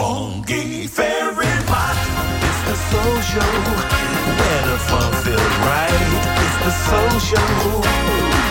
[0.00, 1.96] Funky Fairy Pot.
[2.48, 3.52] It's the soul show.
[4.40, 6.00] Where the fun feels right.
[6.40, 7.52] It's the soul show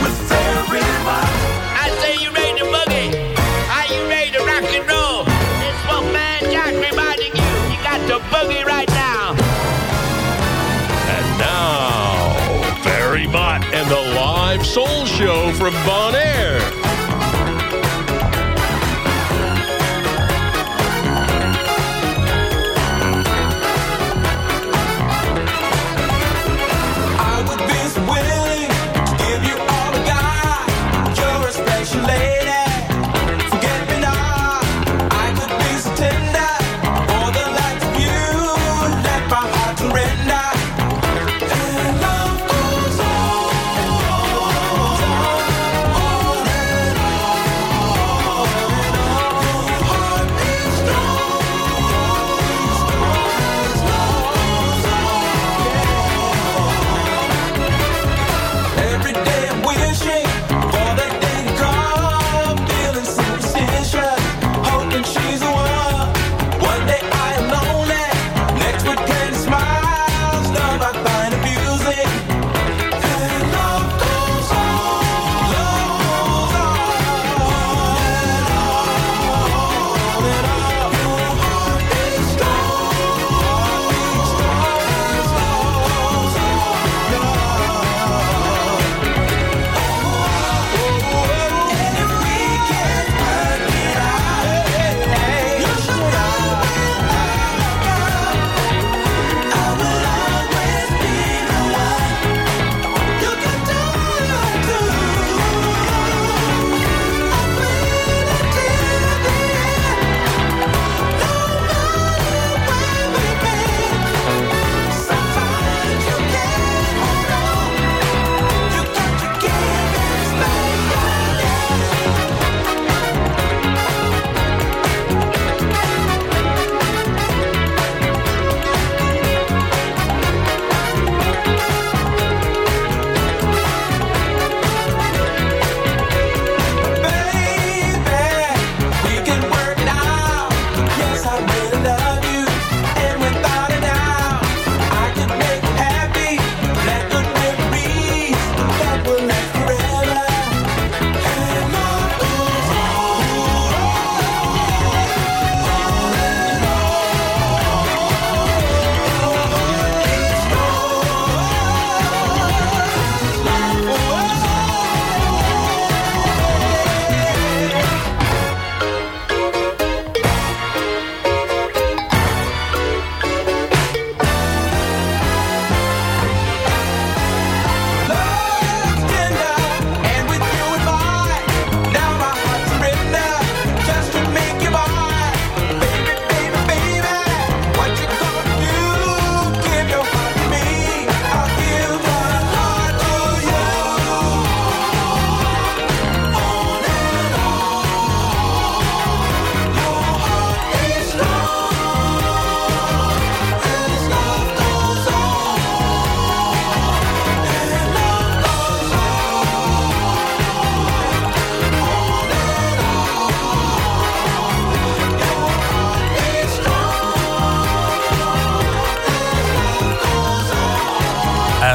[0.03, 1.29] with Fairy Pot.
[1.73, 3.09] I say you ready to boogie?
[3.77, 5.25] Are you ready to rock and roll?
[5.65, 9.33] It's Funkman Jack reminding you, you got to boogie right now.
[11.17, 16.78] And now, Barry Mott and the live soul show from Bon Air.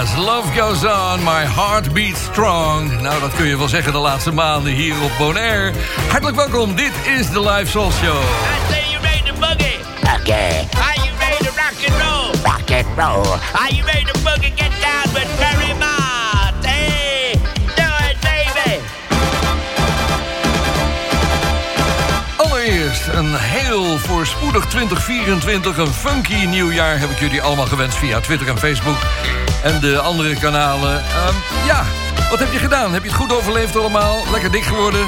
[0.05, 3.01] As love goes on, my heart beats strong.
[3.01, 5.73] Nou, dat kun je wel zeggen de laatste maanden hier op Bonaire.
[6.09, 8.17] Hartelijk welkom, dit is de Live Soul Show.
[8.17, 9.79] I say you ready to boogie?
[10.21, 12.53] Okay, Are you ready to rock and roll?
[12.53, 13.33] rock and roll.
[13.61, 14.53] Are you ready to boogie?
[14.57, 16.14] Get down with Barry Mott.
[22.95, 26.99] Een heel voorspoedig 2024, een funky nieuwjaar...
[26.99, 28.97] heb ik jullie allemaal gewenst via Twitter en Facebook
[29.63, 31.05] en de andere kanalen.
[31.05, 31.35] Ehm,
[31.67, 31.85] ja,
[32.31, 32.93] wat heb je gedaan?
[32.93, 34.25] Heb je het goed overleefd allemaal?
[34.31, 35.07] Lekker dik geworden?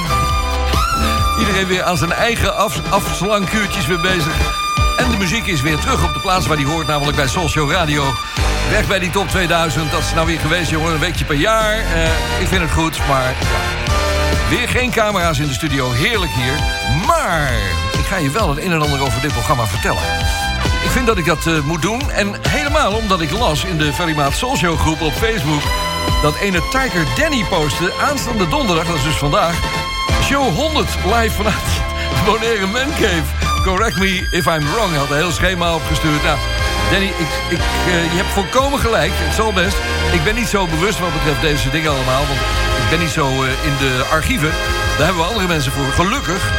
[1.39, 4.35] Iedereen weer aan zijn eigen af, afslankkuurtjes weer bezig.
[4.97, 7.71] En de muziek is weer terug op de plaats waar die hoort, namelijk bij Soulshow
[7.71, 8.05] Radio.
[8.71, 10.93] Weg bij die top 2000, dat is nou weer geweest, jongen.
[10.93, 11.79] Een weekje per jaar.
[11.79, 13.86] Eh, ik vind het goed, maar ja.
[14.49, 16.61] Weer geen camera's in de studio, heerlijk hier.
[17.07, 17.53] Maar
[17.93, 20.03] ik ga je wel het een en ander over dit programma vertellen.
[20.85, 22.11] Ik vind dat ik dat eh, moet doen.
[22.11, 25.63] En helemaal omdat ik las in de Ferrymaat Soul Show groep op Facebook...
[26.23, 29.55] dat ene Tiger Danny postte aanstaande donderdag, dat is dus vandaag...
[30.23, 31.83] show 100 live vanuit
[32.27, 33.25] Bonaire Mancave.
[33.65, 34.95] correct me if I'm wrong.
[34.95, 36.23] Had een heel schema opgestuurd.
[36.23, 36.39] Nou,
[36.91, 39.13] Danny, ik, ik, eh, je hebt volkomen gelijk.
[39.15, 39.77] Het zal best.
[40.13, 42.27] Ik ben niet zo bewust wat betreft deze dingen allemaal.
[42.27, 42.41] Want
[42.87, 44.51] ik ben niet zo eh, in de archieven.
[44.97, 45.85] Daar hebben we andere mensen voor.
[45.85, 46.51] Gelukkig.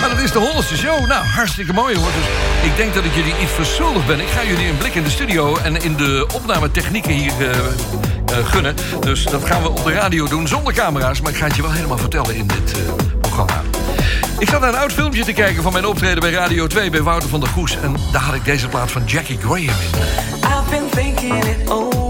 [0.00, 1.06] Maar dat is de Hollandse show.
[1.06, 2.06] Nou, hartstikke mooi hoor.
[2.06, 4.20] Dus ik denk dat ik jullie iets verschuldigd ben.
[4.20, 8.46] Ik ga jullie een blik in de studio en in de opnametechnieken hier eh, eh,
[8.46, 8.74] gunnen.
[9.00, 11.20] Dus dat gaan we op de radio doen zonder camera's.
[11.20, 12.76] Maar ik ga het je wel helemaal vertellen in dit
[13.20, 13.62] programma.
[14.38, 16.90] Ik zat naar een oud filmpje te kijken van mijn optreden bij Radio 2...
[16.90, 17.76] bij Wouter van der Goes.
[17.82, 19.68] En daar had ik deze plaats van Jackie Graham in.
[19.68, 22.03] I've been thinking it.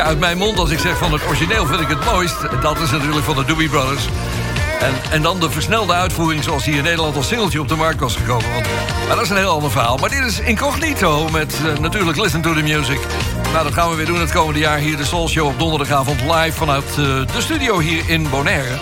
[0.00, 2.36] Uit mijn mond als ik zeg van het origineel vind ik het mooist.
[2.60, 4.08] Dat is natuurlijk van de Doobie Brothers.
[4.80, 8.00] En, en dan de versnelde uitvoering zoals die in Nederland als singeltje op de markt
[8.00, 8.52] was gekomen.
[8.52, 8.66] Want,
[9.06, 9.96] maar dat is een heel ander verhaal.
[9.96, 13.00] Maar dit is Incognito met eh, natuurlijk Listen to the Music.
[13.52, 14.96] Nou, dat gaan we weer doen het komende jaar hier.
[14.96, 18.78] De Soul Show op donderdagavond live vanuit eh, de studio hier in Bonaire.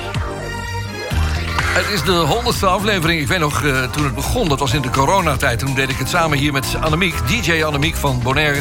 [1.72, 3.20] Het is de honderdste aflevering.
[3.20, 5.58] Ik weet nog, eh, toen het begon, dat was in de coronatijd.
[5.58, 8.60] Toen deed ik het samen hier met Annemiek, DJ Annemiek van Bonaire.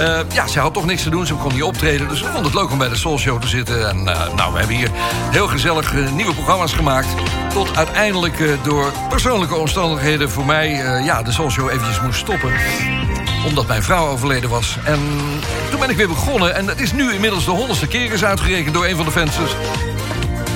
[0.00, 2.08] Eh, ja, ze had toch niks te doen, ze kon niet optreden.
[2.08, 3.88] Dus we vonden het leuk om bij de Soul Show te zitten.
[3.88, 4.90] En eh, nou, we hebben hier
[5.30, 7.08] heel gezellig eh, nieuwe programma's gemaakt.
[7.52, 10.70] Tot uiteindelijk door persoonlijke omstandigheden voor mij...
[11.04, 12.52] ja, de Soul Show eventjes moest stoppen
[13.46, 14.76] omdat mijn vrouw overleden was.
[14.84, 15.00] En
[15.70, 16.54] toen ben ik weer begonnen.
[16.54, 19.36] En het is nu inmiddels de honderdste keer is uitgerekend door een van de fans.
[19.36, 19.50] Dus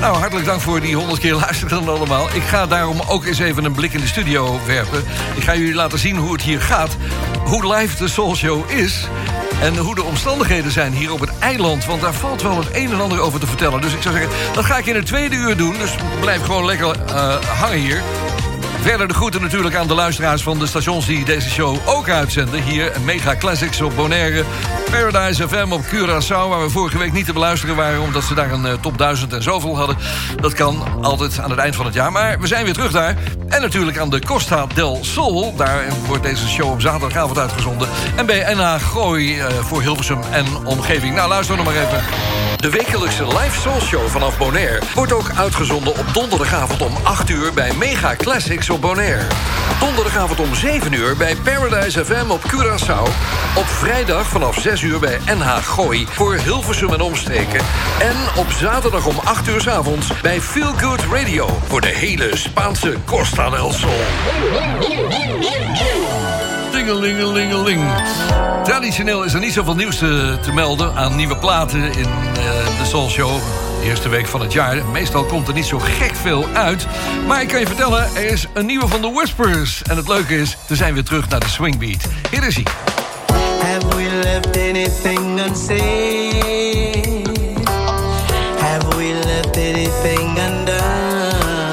[0.01, 2.29] nou, hartelijk dank voor die honderd keer luisteren allemaal.
[2.33, 5.05] Ik ga daarom ook eens even een blik in de studio werpen.
[5.35, 6.97] Ik ga jullie laten zien hoe het hier gaat.
[7.45, 9.09] Hoe live de Soul Show is.
[9.61, 11.85] En hoe de omstandigheden zijn hier op het eiland.
[11.85, 13.81] Want daar valt wel het een en ander over te vertellen.
[13.81, 15.79] Dus ik zou zeggen, dat ga ik in het tweede uur doen.
[15.79, 18.03] Dus blijf gewoon lekker eh, hangen hier.
[18.85, 22.63] Verder de groeten natuurlijk aan de luisteraars van de stations die deze show ook uitzenden.
[22.63, 24.45] Hier Mega Classics op Bonaire,
[24.91, 26.49] Paradise FM op Curaçao...
[26.49, 28.01] waar we vorige week niet te beluisteren waren...
[28.01, 29.97] omdat ze daar een eh, top 1000 en zoveel hadden.
[30.41, 32.13] Dat kan altijd aan het eind van het jaar.
[32.13, 33.17] Maar we zijn weer terug daar.
[33.55, 35.55] En natuurlijk aan de Costa del Sol.
[35.57, 37.89] Daar wordt deze show op zaterdagavond uitgezonden.
[38.17, 41.15] En bij NH Gooi eh, voor Hilversum en omgeving.
[41.15, 42.03] Nou, luister nog maar even.
[42.57, 47.53] De wekelijkse live soul show vanaf Bonaire wordt ook uitgezonden op donderdagavond om 8 uur
[47.53, 49.27] bij Mega Classics op Bonaire.
[49.81, 53.03] Donderdagavond om 7 uur bij Paradise FM op Curaçao.
[53.57, 57.61] Op vrijdag vanaf 6 uur bij NH Gooi voor Hilversum en omstreken.
[58.01, 62.37] En op zaterdag om 8 uur 's avonds bij Feel Good Radio voor de hele
[62.37, 64.01] Spaanse Costa del Sol.
[66.73, 67.85] Dingelingelingeling.
[68.65, 72.85] Traditioneel is er niet zoveel nieuws te, te melden aan nieuwe platen in eh, de
[72.85, 73.41] Soul Show.
[73.85, 74.85] Eerste week van het jaar.
[74.93, 76.87] Meestal komt er niet zo gek veel uit.
[77.27, 79.83] Maar ik kan je vertellen, er is een nieuwe van de Whispers.
[79.83, 82.05] En het leuke is, we zijn weer terug naar de swingbeat.
[82.31, 82.65] Hier is hij.
[83.61, 87.07] Have we left anything unsaid?
[88.59, 91.73] Have we left anything undone?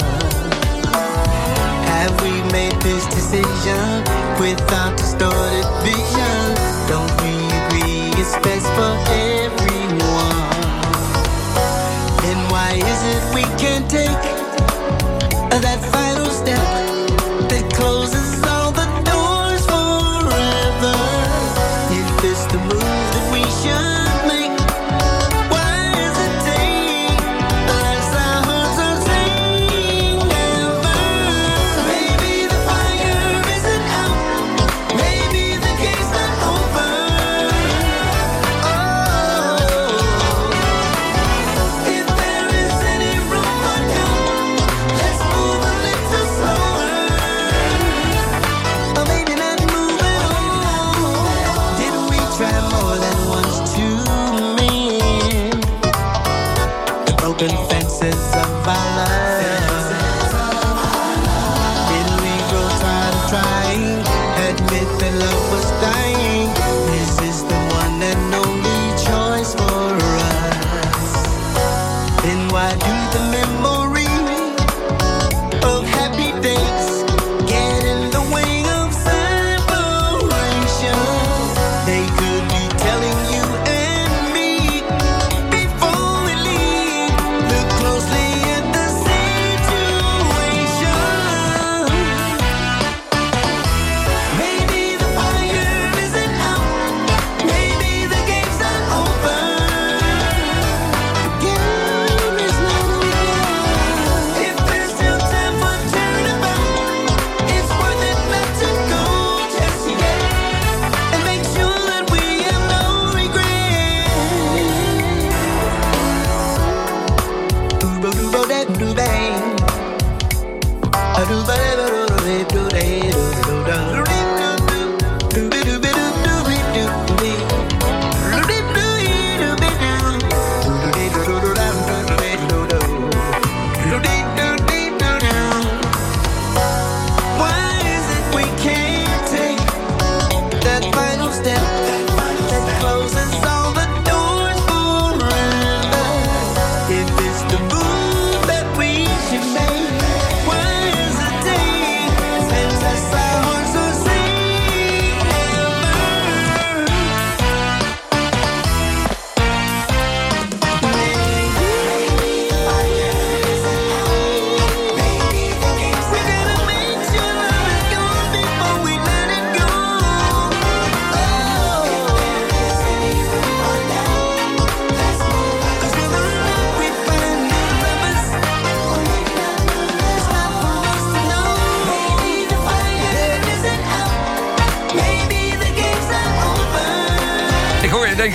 [1.86, 4.03] Have we made this decision
[4.39, 6.56] without distorted vision?
[6.88, 9.21] Don't we agree it's best for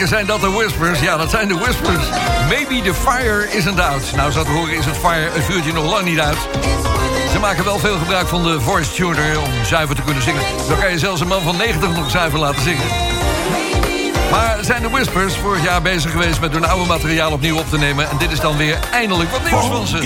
[0.07, 1.01] zijn dat de Whispers.
[1.01, 2.09] Ja, dat zijn de Whispers.
[2.49, 4.12] Maybe the fire isn't out.
[4.16, 6.37] Nou, zo te horen is het, fire, het vuurtje nog lang niet uit.
[7.33, 10.42] Ze maken wel veel gebruik van de voice tuner om zuiver te kunnen zingen.
[10.69, 12.87] Dan kan je zelfs een man van 90 nog zuiver laten zingen.
[14.31, 17.79] Maar zijn de Whispers vorig jaar bezig geweest met hun oude materiaal opnieuw op te
[17.79, 18.11] nemen...
[18.11, 19.99] en dit is dan weer eindelijk wat nieuws van ze.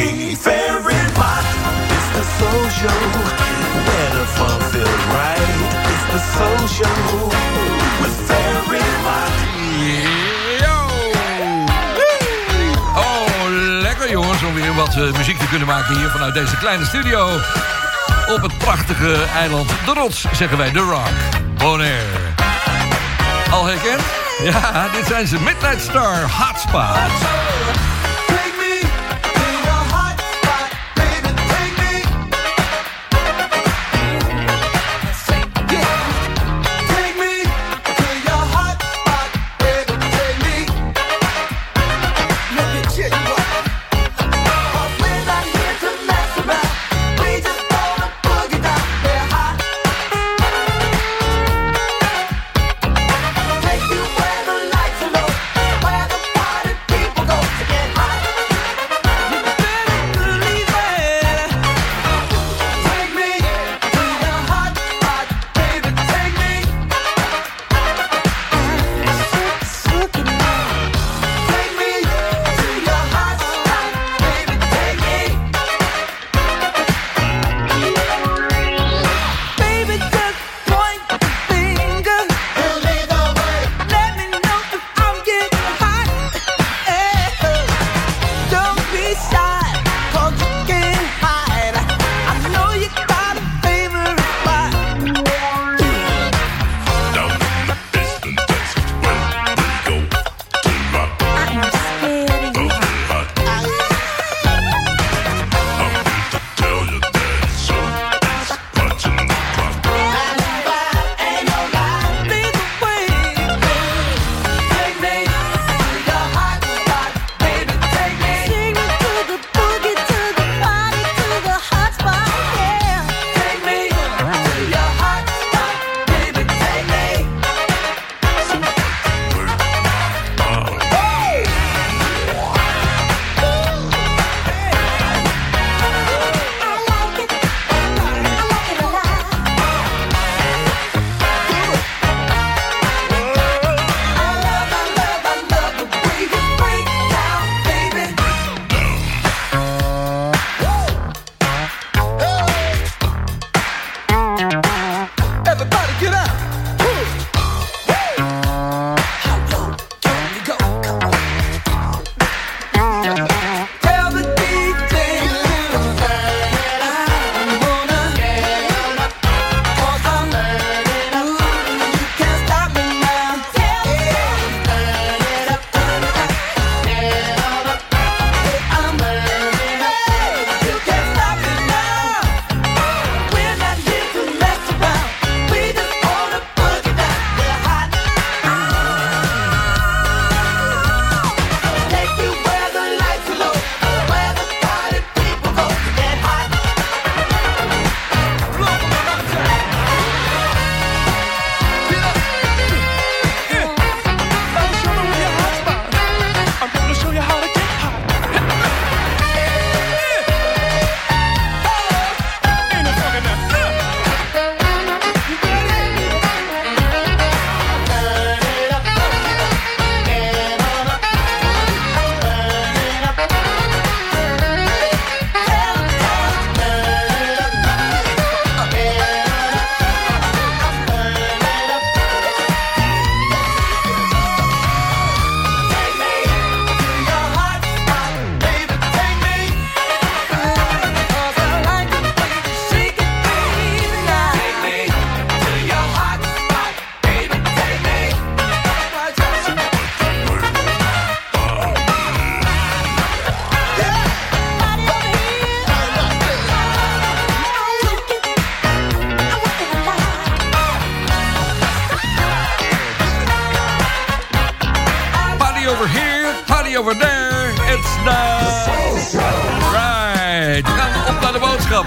[12.97, 13.51] Oh
[13.83, 17.29] lekker jongens, om weer wat eh, muziek te kunnen maken hier vanuit deze kleine studio.
[18.27, 21.09] Op het prachtige eiland De Rots, zeggen wij, The Rock.
[21.57, 22.05] Bonaire.
[23.51, 24.03] Al herkend?
[24.43, 27.90] Ja, dit zijn ze, Midnight Star hotspot.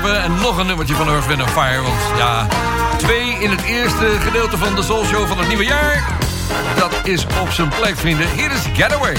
[0.01, 1.81] En nog een nummertje van Earth, Wind Fire.
[1.81, 2.47] Want ja,
[2.97, 6.17] twee in het eerste gedeelte van de Soul Show van het nieuwe jaar.
[6.77, 8.29] Dat is op zijn plek, vrienden.
[8.29, 9.15] Hier is Getaway.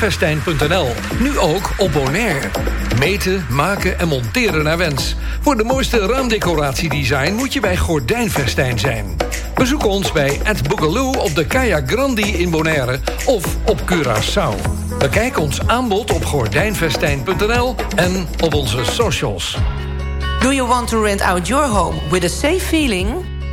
[0.00, 0.88] Gordijnvestijn.nl.
[1.18, 2.48] Nu ook op Bonaire.
[2.98, 5.16] Meten, maken en monteren naar wens.
[5.40, 9.16] Voor de mooiste raamdecoratiedesign moet je bij Gordijnfestijn zijn.
[9.54, 14.70] Bezoek ons bij Ed Boogaloo op de Kaya Grandi in Bonaire of op Curaçao.
[14.98, 19.58] Bekijk ons aanbod op gordijnvestijn.nl en op onze socials.
[20.40, 23.08] Do you want to rent out your home with a safe feeling?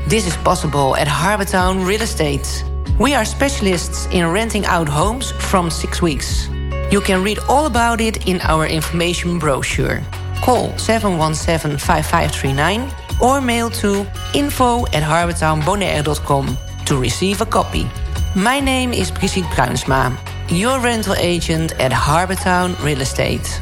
[0.08, 2.77] This is possible at Harbortown Real Estate.
[3.00, 6.50] We are specialists in renting out homes from six weeks.
[6.92, 10.02] You can read all about it in our information brochure.
[10.42, 17.88] Call 717 5539 or mail to info at harbortownbonaire.com to receive a copy.
[18.36, 20.18] My name is Brigitte Bruinsma,
[20.50, 23.62] your rental agent at Harbortown Real Estate.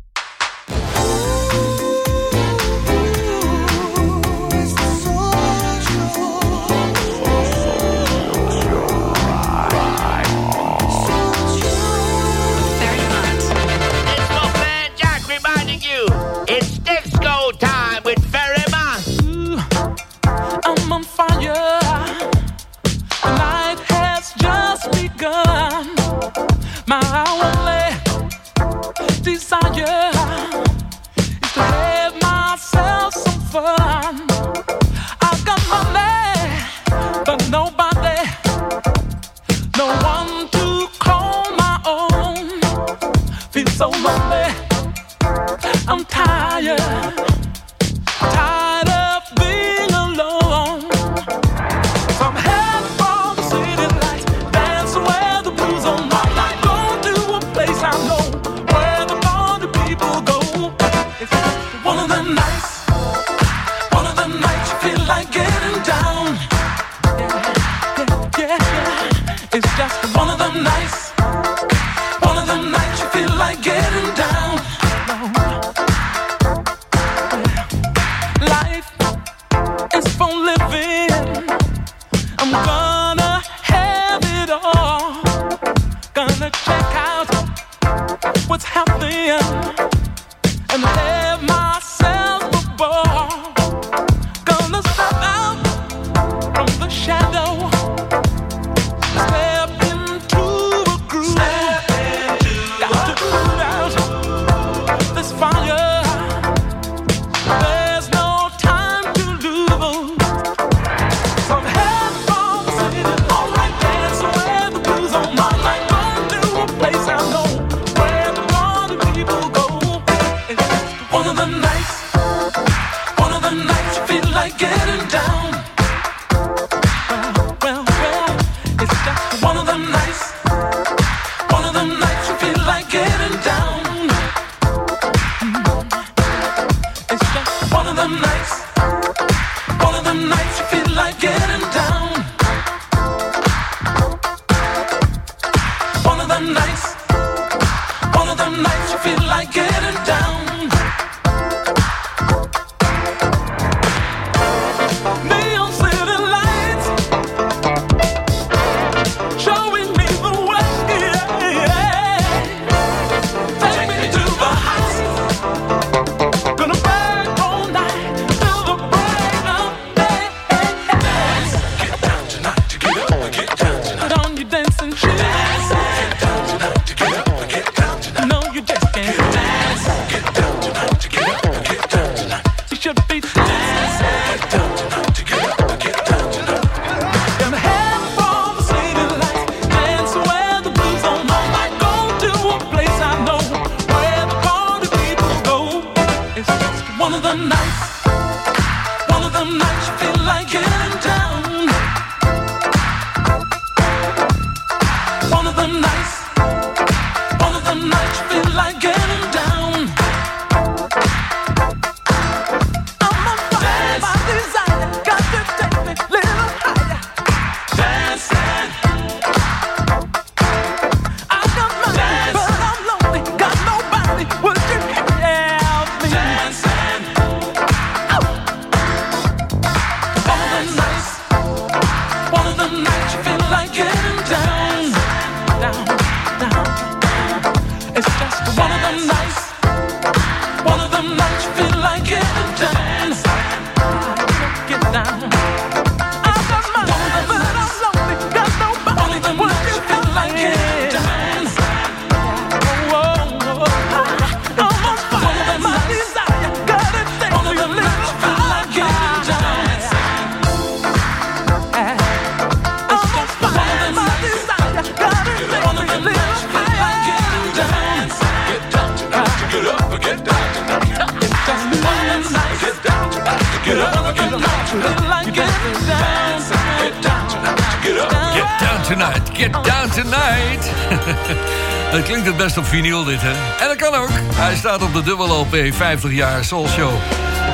[285.51, 286.91] LP 50 jaar Soul Show.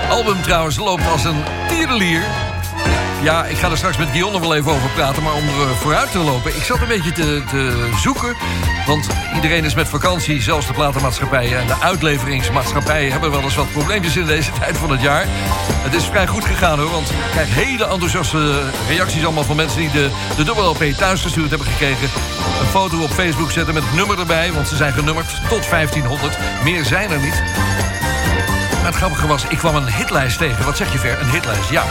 [0.09, 2.21] Album trouwens loopt als een tierenlier.
[3.23, 5.23] Ja, ik ga er straks met Guillaume wel even over praten.
[5.23, 8.35] Maar om er vooruit te lopen, ik zat een beetje te, te zoeken.
[8.85, 11.59] Want iedereen is met vakantie, zelfs de platenmaatschappijen...
[11.59, 15.25] en de uitleveringsmaatschappijen hebben wel eens wat probleempjes in deze tijd van het jaar.
[15.27, 19.79] Het is vrij goed gegaan hoor, want ik krijg hele enthousiaste reacties allemaal van mensen...
[19.79, 22.09] die de, de dubbel LP thuis gestuurd hebben gekregen
[22.77, 24.53] foto op Facebook zetten met het nummer erbij...
[24.53, 26.37] want ze zijn genummerd tot 1500.
[26.63, 27.41] Meer zijn er niet.
[28.85, 30.65] Het grappige was, ik kwam een hitlijst tegen.
[30.65, 31.21] Wat zeg je, Ver?
[31.21, 31.83] Een hitlijst, ja.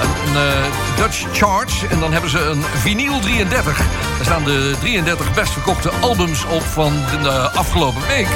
[0.00, 3.76] Een, eh, Dutch Charge En dan hebben ze een vinyl 33.
[3.76, 6.92] Daar staan de 33 best verkochte albums op van
[7.22, 8.28] de afgelopen week.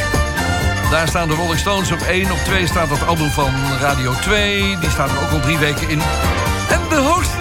[0.90, 2.30] Daar staan de Rolling Stones op 1.
[2.30, 4.78] Op 2 staat dat album van Radio 2.
[4.80, 6.02] Die staat er ook al drie weken in.
[6.70, 7.38] En de hoogste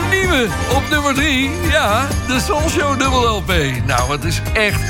[0.76, 1.50] op nummer 3.
[1.70, 3.54] Ja, de Soulshow Double LP.
[3.86, 4.82] Nou, het is echt...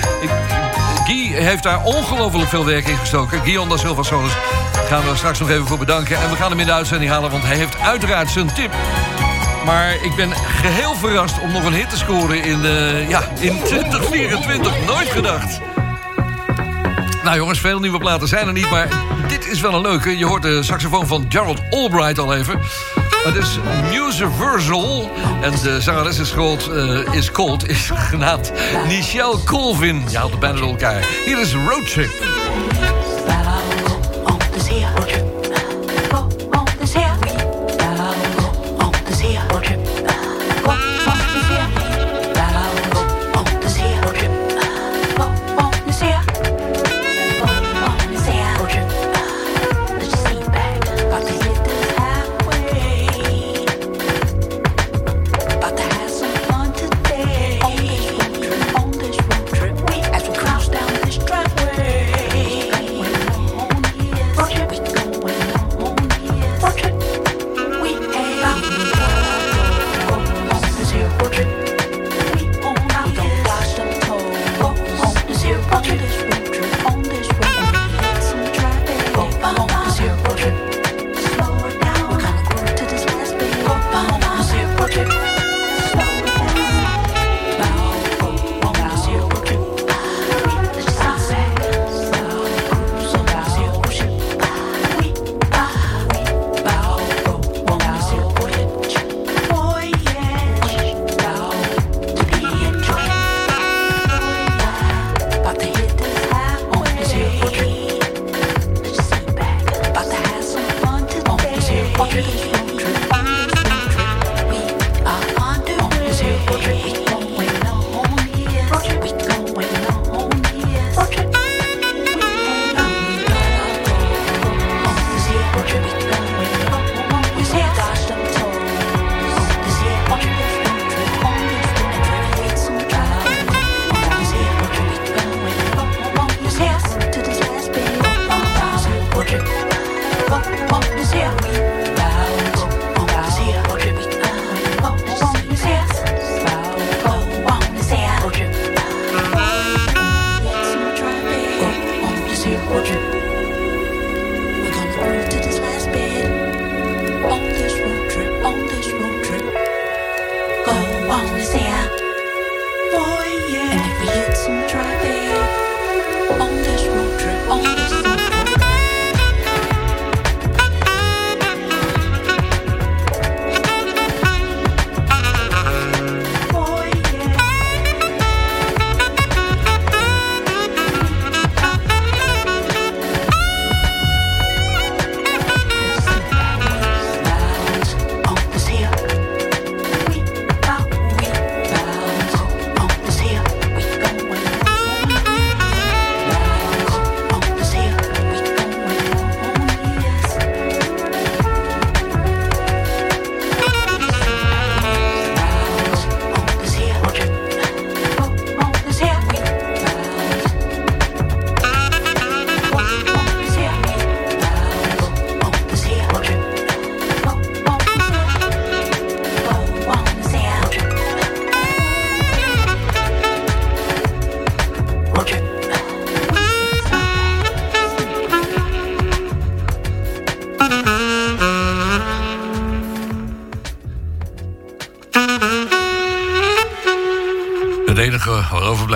[1.05, 3.41] Guy heeft daar ongelooflijk veel werk in gestoken.
[3.41, 4.31] Guillaume da Silva Solis
[4.87, 6.17] gaan we straks nog even voor bedanken.
[6.21, 8.71] En we gaan hem in de uitzending halen, want hij heeft uiteraard zijn tip.
[9.65, 13.59] Maar ik ben geheel verrast om nog een hit te scoren in, eh, ja, in
[13.63, 14.85] 2024.
[14.85, 15.59] Nooit gedacht.
[17.23, 18.87] Nou jongens, veel nieuwe platen zijn er niet, maar
[19.27, 20.17] dit is wel een leuke.
[20.17, 22.59] Je hoort de saxofoon van Gerald Albright al even.
[23.27, 23.57] Het is
[23.91, 25.09] Musiversal.
[25.41, 28.51] En de zangeres is, eh, is, called, is genaamd
[28.87, 30.03] Nichelle Colvin.
[30.09, 31.05] Je haalt de band door elkaar.
[31.25, 32.36] Hier is Roadtrip.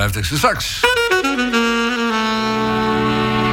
[0.02, 0.80] Overblijft is sax.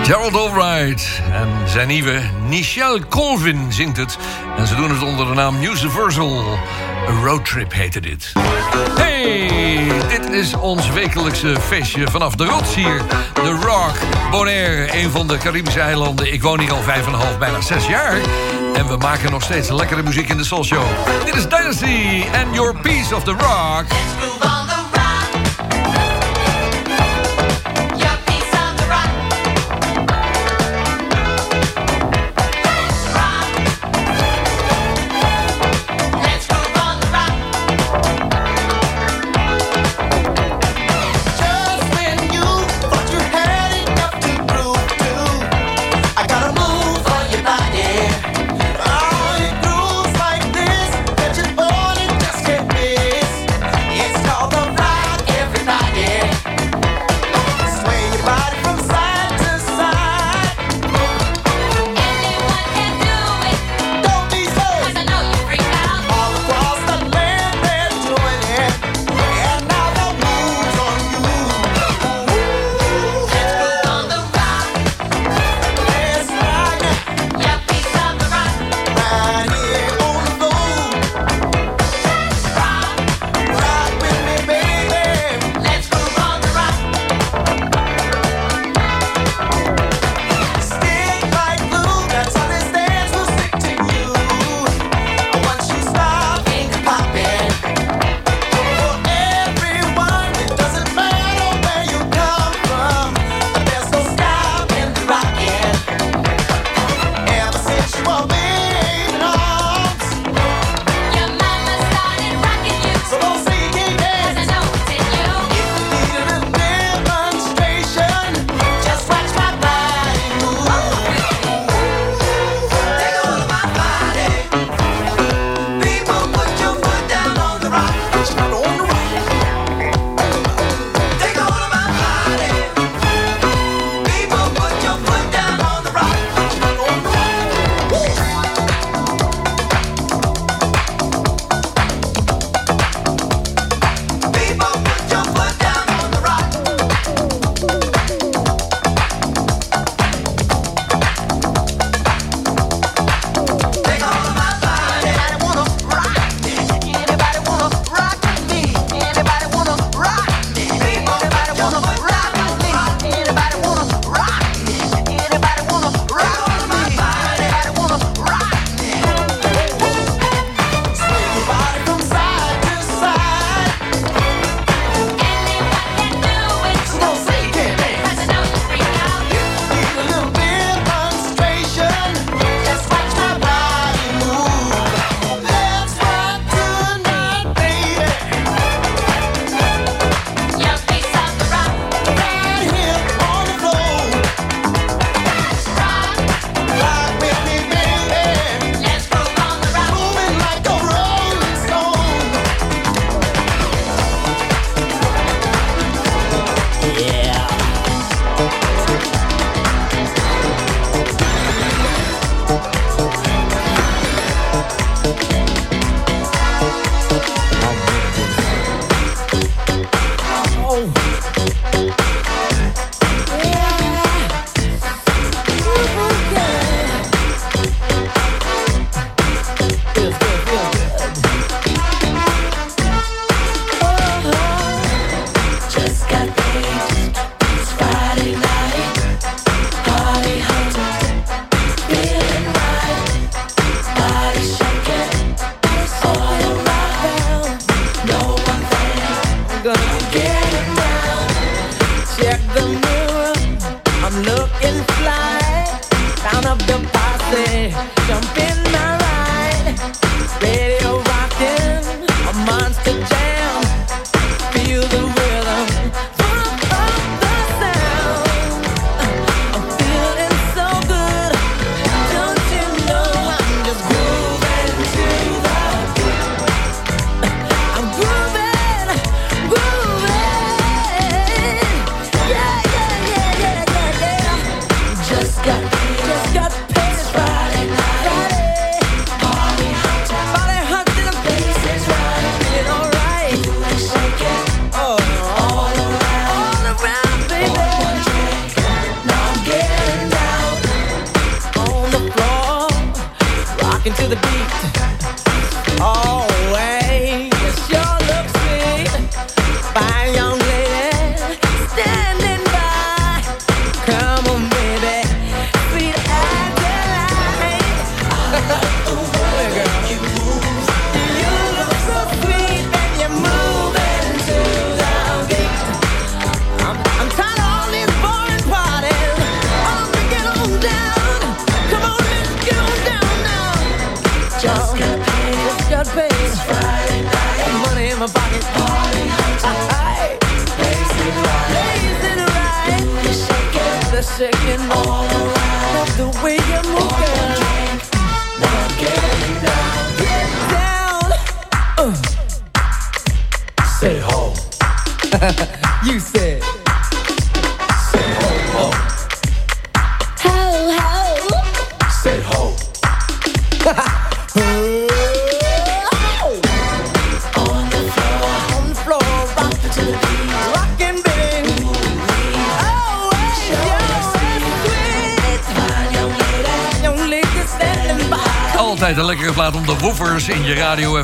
[0.02, 4.18] Gerald Albright en zijn nieuwe Nichelle Colvin zingt het.
[4.56, 6.58] En ze doen het onder de naam Musiversal.
[7.08, 8.32] A roadtrip heette dit.
[8.96, 13.02] Hey, dit is ons wekelijkse feestje vanaf de rots hier.
[13.34, 13.94] De Rock,
[14.30, 16.32] Bonaire, een van de Caribische eilanden.
[16.32, 18.16] Ik woon hier al vijf en een half, bijna zes jaar.
[18.74, 20.84] En we maken nog steeds lekkere muziek in de Soul Show.
[21.24, 23.84] Dit is Dynasty and Your Piece of the Rock.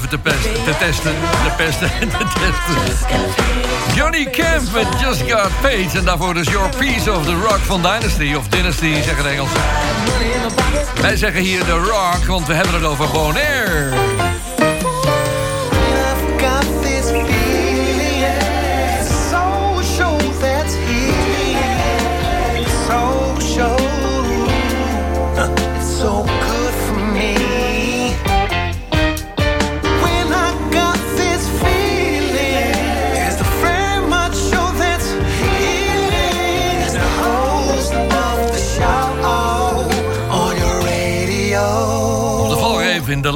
[0.09, 1.14] Te, pesten, te testen.
[1.44, 3.16] Te pesten en te testen.
[3.94, 5.94] Johnny Camp met Just Got Paid.
[5.94, 8.34] En daarvoor dus Your Piece of the Rock van Dynasty.
[8.34, 9.61] Of Dynasty, zeggen de Engelsen.
[11.00, 14.23] Wij zeggen hier The Rock, want we hebben het over Bonaire.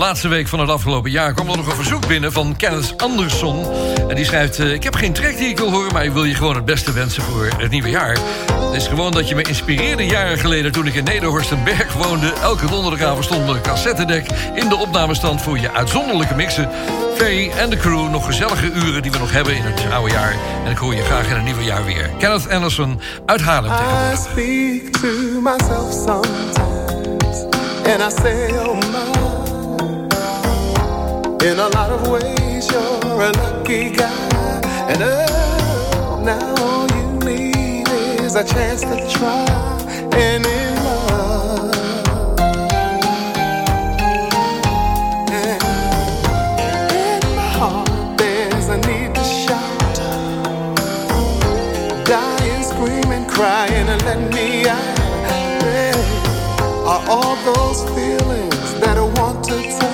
[0.08, 3.66] Laatste week van het afgelopen jaar kwam er nog een verzoek binnen van Kenneth Anderson.
[4.08, 6.24] En die schrijft: eh, Ik heb geen track die ik wil horen, maar ik wil
[6.24, 8.16] je gewoon het beste wensen voor het nieuwe jaar.
[8.52, 12.32] Het is gewoon dat je me inspireerde jaren geleden toen ik in Nederhorstenberg woonde.
[12.42, 16.70] Elke donderdagavond stond een cassettedek in de opnamestand voor je uitzonderlijke mixen.
[17.16, 20.36] Ferry en de crew, nog gezellige uren die we nog hebben in het oude jaar.
[20.64, 22.10] En ik hoor je graag in het nieuwe jaar weer.
[22.18, 24.18] Kenneth Anderson uit Haarlem tegenwoordig.
[31.40, 34.60] In a lot of ways, you're a lucky guy,
[34.90, 37.88] and oh, now all you need
[38.20, 39.46] is a chance to try
[40.14, 41.74] and in love.
[45.30, 45.62] And
[46.92, 49.94] in my heart, there's a need to shout
[52.04, 54.98] dying, screaming, crying, and let me out.
[55.30, 55.92] Hey,
[56.84, 59.87] are all those feelings that I want to touch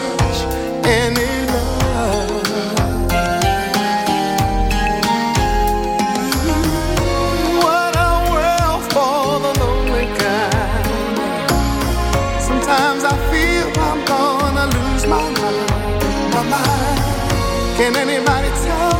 [16.54, 18.93] anybody, can anybody tell?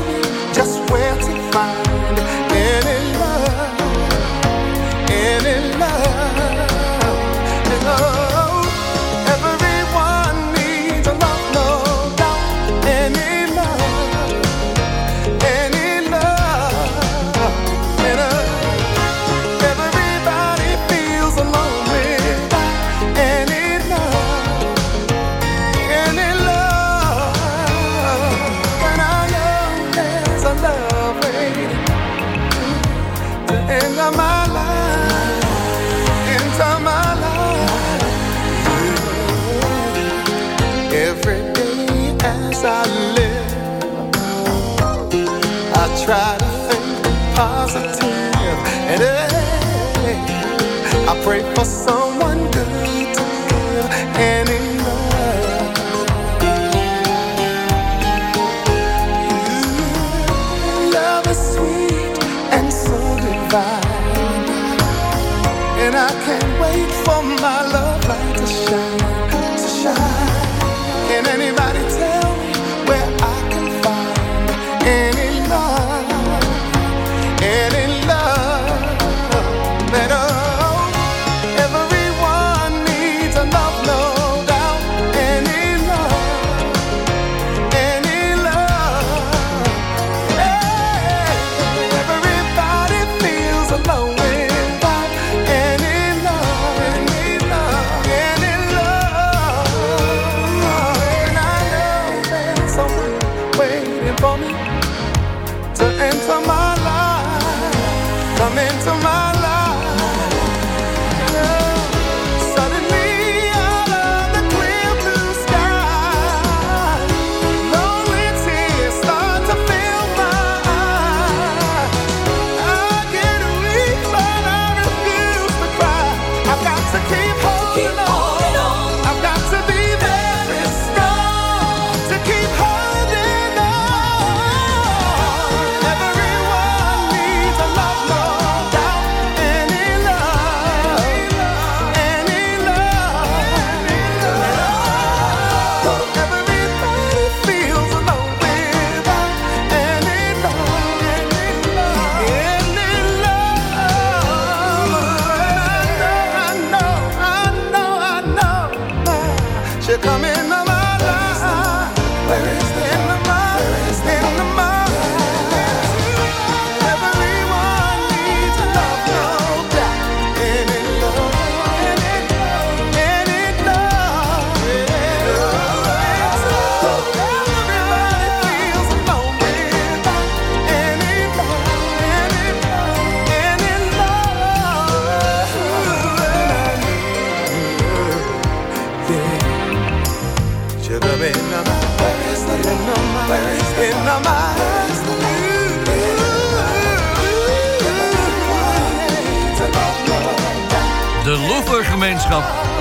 [51.25, 52.94] Pray for someone good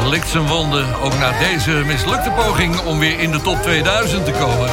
[0.06, 1.02] likt zijn wonden.
[1.02, 4.70] Ook na deze mislukte poging om weer in de top 2000 te komen.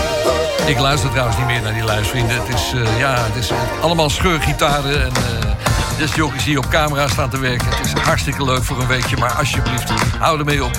[0.67, 2.37] Ik luister trouwens niet meer naar die luistervrienden.
[2.37, 3.51] Het is, eh, ja, het is
[3.81, 5.51] allemaal scheurgitaren en uh,
[5.99, 7.69] discjockeys die op camera staan te werken.
[7.69, 10.75] Het is hartstikke leuk voor een weekje, maar alsjeblieft, hou ermee op.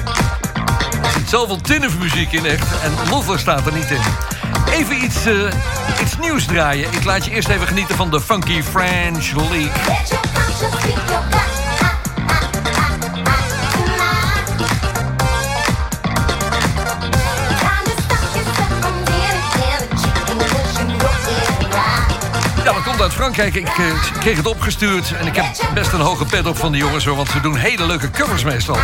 [1.03, 4.01] Er zit zoveel tinnefmuziek in echt en Luther staat er niet in.
[4.73, 5.35] Even iets, eh,
[6.01, 6.87] iets nieuws draaien.
[6.91, 9.71] Ik laat je eerst even genieten van de Funky French League.
[23.21, 23.55] Frankrijk.
[23.55, 26.81] Ik eh, kreeg het opgestuurd en ik heb best een hoge pet op van die
[26.81, 27.05] jongens...
[27.05, 28.77] want ze doen hele leuke covers meestal.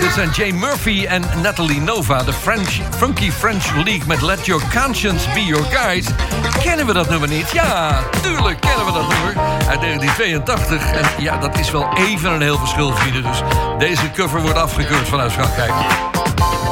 [0.00, 2.22] Dit zijn Jay Murphy en Natalie Nova.
[2.22, 6.10] De French, Funky French League met Let Your Conscience Be Your Guide.
[6.62, 7.50] Kennen we dat nummer niet?
[7.50, 9.34] Ja, tuurlijk kennen we dat nummer.
[9.68, 10.92] Uit 1982.
[10.92, 13.22] En ja, dat is wel even een heel verschil, vrienden.
[13.22, 13.42] Dus
[13.78, 15.72] deze cover wordt afgekeurd vanuit Frankrijk.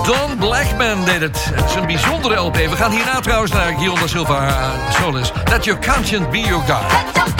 [0.06, 1.44] Don Blackman deed het.
[1.54, 2.56] Het is een bijzondere LP.
[2.56, 5.32] We gaan hierna trouwens naar Guillaume Silva uh, Solis.
[5.44, 7.33] Let your conscience be your guide.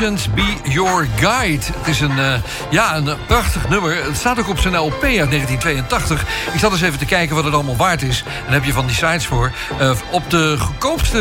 [0.00, 1.64] Conscience Be Your Guide.
[1.76, 2.34] Het is een, uh,
[2.70, 4.04] ja, een prachtig nummer.
[4.04, 6.22] Het staat ook op zijn LP uit 1982.
[6.52, 8.24] Ik zat eens even te kijken wat het allemaal waard is.
[8.46, 9.52] En heb je van die sites voor.
[9.80, 11.18] Uh, op de goedkoopste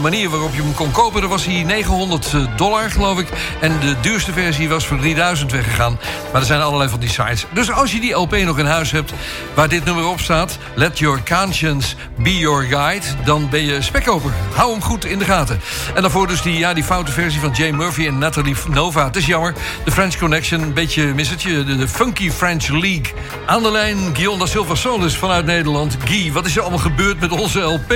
[0.00, 1.28] manier waarop je hem kon kopen...
[1.28, 3.28] was hij 900 dollar, geloof ik.
[3.60, 5.98] En de duurste versie was voor 3000 weggegaan.
[6.32, 7.46] Maar er zijn allerlei van die sites.
[7.52, 9.12] Dus als je die LP nog in huis hebt...
[9.54, 10.58] waar dit nummer op staat...
[10.74, 13.06] Let Your Conscience Be Your Guide...
[13.24, 14.32] dan ben je spekkoper.
[14.54, 15.60] Hou hem goed in de gaten.
[15.94, 19.04] En daarvoor dus die, ja, die foute versie van Jay Murphy en Natalie Nova.
[19.04, 19.54] Het is jammer.
[19.84, 21.64] De French Connection, een beetje mis het je.
[21.64, 23.12] De, de Funky French League.
[23.46, 25.96] Aan de lijn Guillaume da Silva Solis vanuit Nederland.
[26.04, 27.94] Guy, wat is er allemaal gebeurd met onze LP?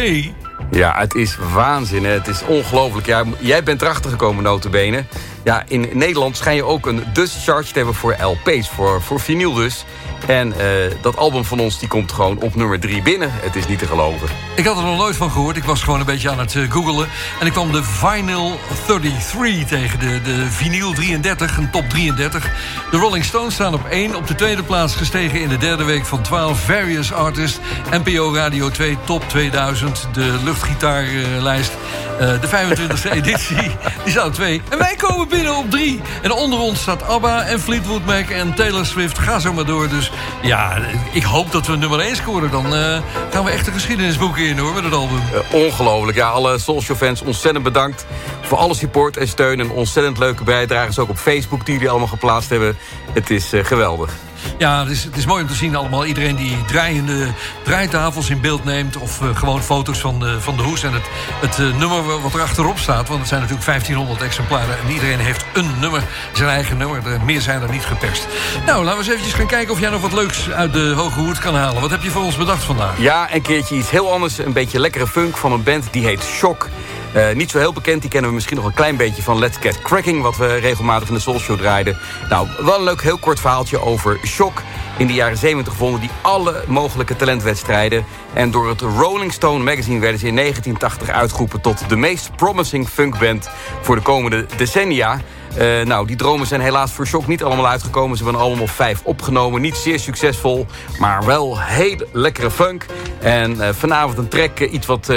[0.71, 2.05] Ja, het is waanzin.
[2.05, 2.11] Hè?
[2.11, 3.07] Het is ongelooflijk.
[3.07, 5.05] Ja, jij bent erachter gekomen, notabene.
[5.45, 8.69] Ja, in Nederland schijn je ook een Dutch charge te hebben voor LP's.
[8.69, 9.85] Voor, voor vinyl dus.
[10.27, 10.55] En uh,
[11.01, 13.31] dat album van ons die komt gewoon op nummer 3 binnen.
[13.33, 14.29] Het is niet te geloven.
[14.57, 15.57] Ik had er nog nooit van gehoord.
[15.57, 17.09] Ik was gewoon een beetje aan het uh, googelen.
[17.41, 19.99] En ik kwam de Vinyl 33 tegen.
[19.99, 22.51] De, de Vinyl 33, een top 33.
[22.91, 24.17] De Rolling Stones staan op 1.
[24.17, 26.61] Op de tweede plaats gestegen in de derde week van 12.
[26.61, 27.59] Various Artists.
[27.91, 30.09] NPO Radio 2 Top 2000.
[30.13, 31.73] De luchtgitaarlijst.
[32.21, 33.71] Uh, de 25e editie.
[34.05, 34.63] Die staat op 2.
[34.69, 36.01] En wij komen binnen op drie.
[36.23, 39.19] En onder ons staat ABBA en Fleetwood Mac en Taylor Swift.
[39.19, 39.89] Ga zo maar door.
[39.89, 40.06] Dus
[40.43, 40.79] ja,
[41.13, 42.51] ik hoop dat we nummer 1 scoren.
[42.51, 42.99] Dan eh,
[43.31, 45.19] gaan we echt de geschiedenisboeken in hoor, met het album.
[45.33, 46.17] Eh, ongelooflijk.
[46.17, 48.07] Ja, alle social fans ontzettend bedankt
[48.41, 49.61] voor alle support en steun.
[49.61, 52.77] En ontzettend leuke bijdragers ook op Facebook die jullie allemaal geplaatst hebben.
[53.13, 54.13] Het is eh, geweldig.
[54.59, 56.05] Ja, het is, het is mooi om te zien allemaal.
[56.05, 57.29] Iedereen die draaiende
[57.63, 58.97] draaitafels in beeld neemt...
[58.97, 60.83] of eh, gewoon foto's van de, van de hoes.
[60.83, 61.05] En het,
[61.41, 63.09] het eh, nummer wat er achterop staat...
[63.09, 64.79] want het zijn natuurlijk 1500 exemplaren...
[64.85, 67.07] en iedereen heeft een nummer, zijn eigen nummer.
[67.07, 68.27] Er- meer zijn er niet geperst.
[68.67, 69.73] Nou, laten we eens eventjes gaan kijken...
[69.73, 71.81] of jij nog wat leuks uit de Hoge Hoed kan halen.
[71.81, 73.01] Wat heb je voor ons bedacht vandaag?
[73.01, 74.39] Ja, een keertje iets heel anders.
[74.39, 76.69] Een beetje lekkere funk van een band die heet Shock.
[77.17, 79.57] Eh, niet zo heel bekend, die kennen we misschien nog een klein beetje van Let's
[79.57, 80.23] Get Cracking...
[80.23, 81.99] wat we regelmatig in de Soul Show draaiden.
[82.29, 84.63] Nou, wel een leuk, heel kort verhaaltje over Shock.
[84.99, 88.05] In de jaren 70 vonden die alle mogelijke talentwedstrijden.
[88.33, 91.61] En door het Rolling Stone magazine werden ze in 1980 uitgeroepen...
[91.61, 93.49] tot de meest promising funkband
[93.81, 95.21] voor de komende decennia...
[95.57, 98.17] Eh, nou, die dromen zijn helaas voor Shock niet allemaal uitgekomen.
[98.17, 99.61] Ze hebben of vijf opgenomen.
[99.61, 100.67] Niet zeer succesvol,
[100.99, 102.87] maar wel heel lekkere funk.
[103.21, 105.13] En eh, vanavond een track, eh, iets wat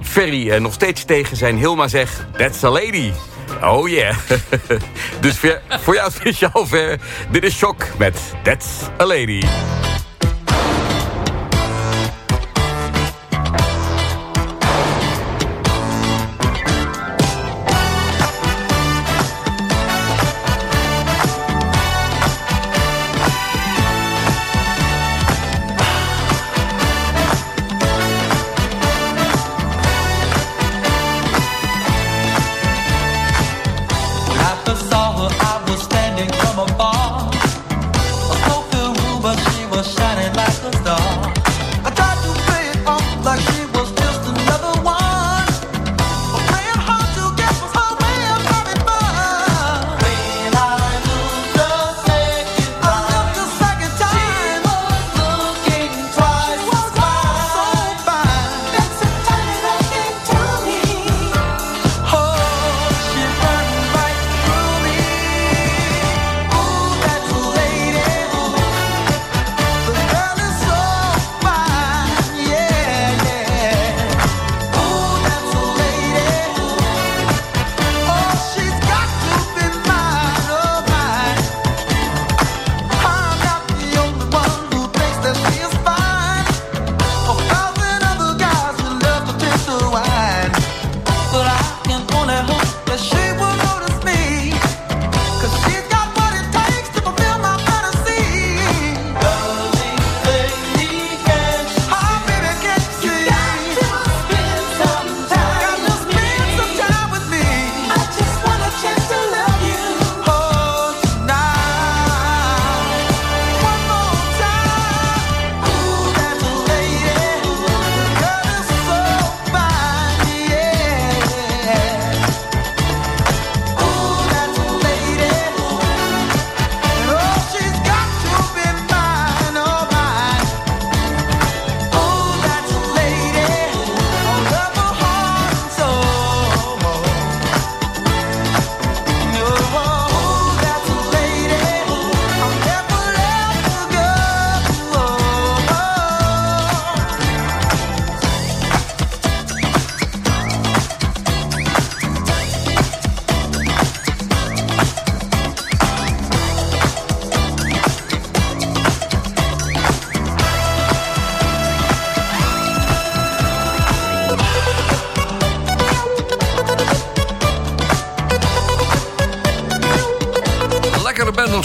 [0.00, 2.26] Ferry nog steeds tegen zijn Hilma zegt.
[2.36, 3.12] That's a lady.
[3.62, 4.16] Oh yeah.
[5.20, 7.00] dus voor jou speciaal ver.
[7.30, 8.68] Dit is Shock met That's
[9.00, 9.42] a lady.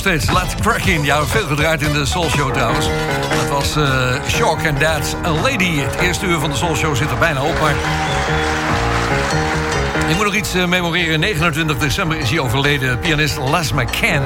[0.10, 0.32] Steeds.
[0.32, 1.06] Let's Cracking.
[1.06, 2.86] Ja, veel gedraaid in de Soul Show trouwens.
[3.30, 5.80] Dat was eh, Shock and That's a Lady.
[5.80, 7.76] Het eerste uur van de Soul Show zit er bijna op, maar...
[10.10, 11.20] Ik moet nog iets eh, memoreren.
[11.20, 13.00] 29 december is hij overleden.
[13.00, 14.26] Pianist Les McCann.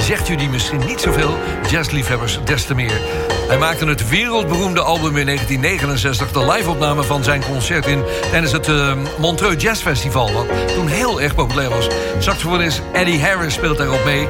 [0.00, 1.38] Zegt jullie misschien niet zoveel?
[1.70, 3.00] Jazzliefhebbers des te meer.
[3.48, 6.32] Hij maakte het wereldberoemde album in 1969.
[6.32, 10.32] De live-opname van zijn concert in tijdens het eh, Montreux Jazz Festival.
[10.32, 11.88] Wat toen heel erg populair was.
[12.18, 14.28] Saxofonist Eddie Harris speelt daarop mee.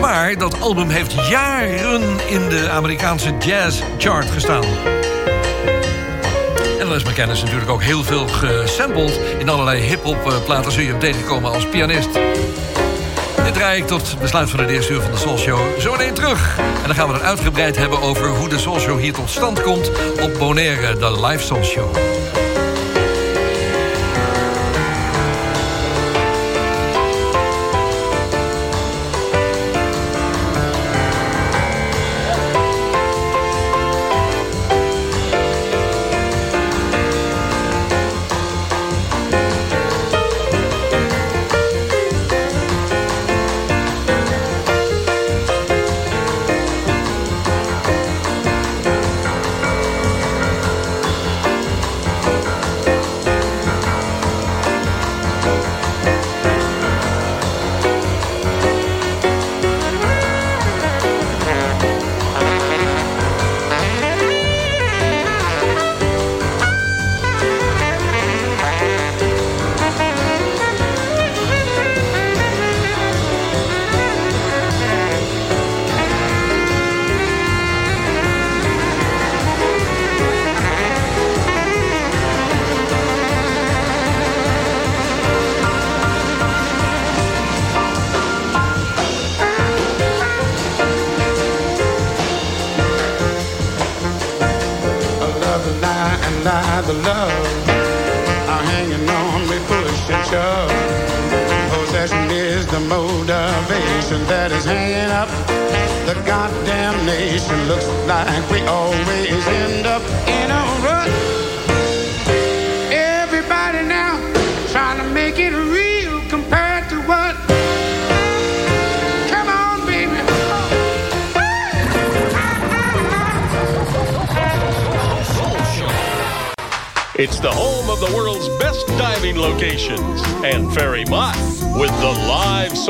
[0.00, 4.64] Maar dat album heeft jaren in de Amerikaanse jazz chart gestaan.
[6.80, 9.20] En McCann is natuurlijk ook heel veel gesampled.
[9.38, 12.08] In allerlei hip-hop eh, platen zul je hem tegenkomen als pianist.
[13.44, 16.14] Dit draai ik tot besluit van het eerste uur van de Soul Show zo meteen
[16.14, 16.58] terug.
[16.58, 19.62] En dan gaan we het uitgebreid hebben over hoe de Soul Show hier tot stand
[19.62, 19.90] komt...
[20.20, 21.96] op Bonaire, de live Soul Show.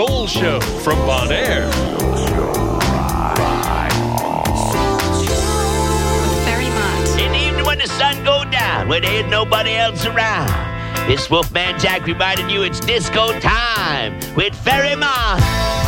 [0.07, 1.71] Soul show from Bonaire.
[7.19, 10.49] In the evening when the sun go down, when there ain't nobody else around.
[11.07, 15.80] This Wolfman Jack reminding you it's disco time with Ferry Moss.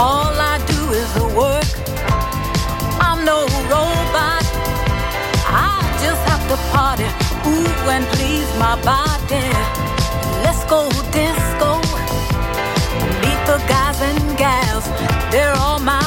[0.00, 1.68] All I do is work.
[3.06, 4.44] I'm no robot.
[5.44, 7.08] I just have to party,
[7.50, 9.44] ooh, and please my body.
[10.44, 11.70] Let's go disco.
[13.22, 14.86] Meet the guys and gals,
[15.30, 15.99] they're all my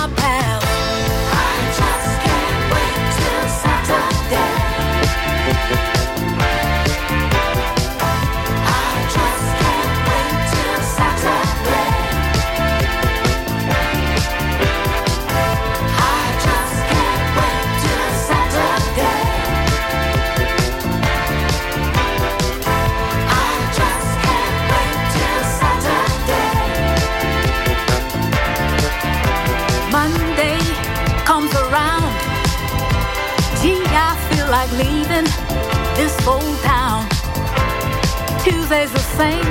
[34.54, 35.26] like leaving
[35.98, 37.10] this old town.
[38.44, 39.50] Tuesday's the same.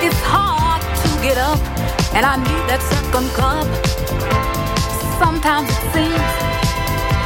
[0.00, 1.60] It's hard to get up,
[2.16, 3.68] and I need that second cup.
[5.20, 6.32] Sometimes it seems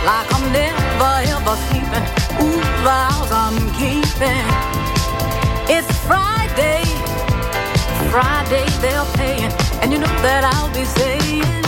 [0.02, 2.06] like I'm never ever sleeping.
[2.42, 4.46] Ooh, vows I'm keeping.
[5.70, 6.82] It's Friday.
[8.10, 11.58] Friday they're paying, and you know that I'll be saying.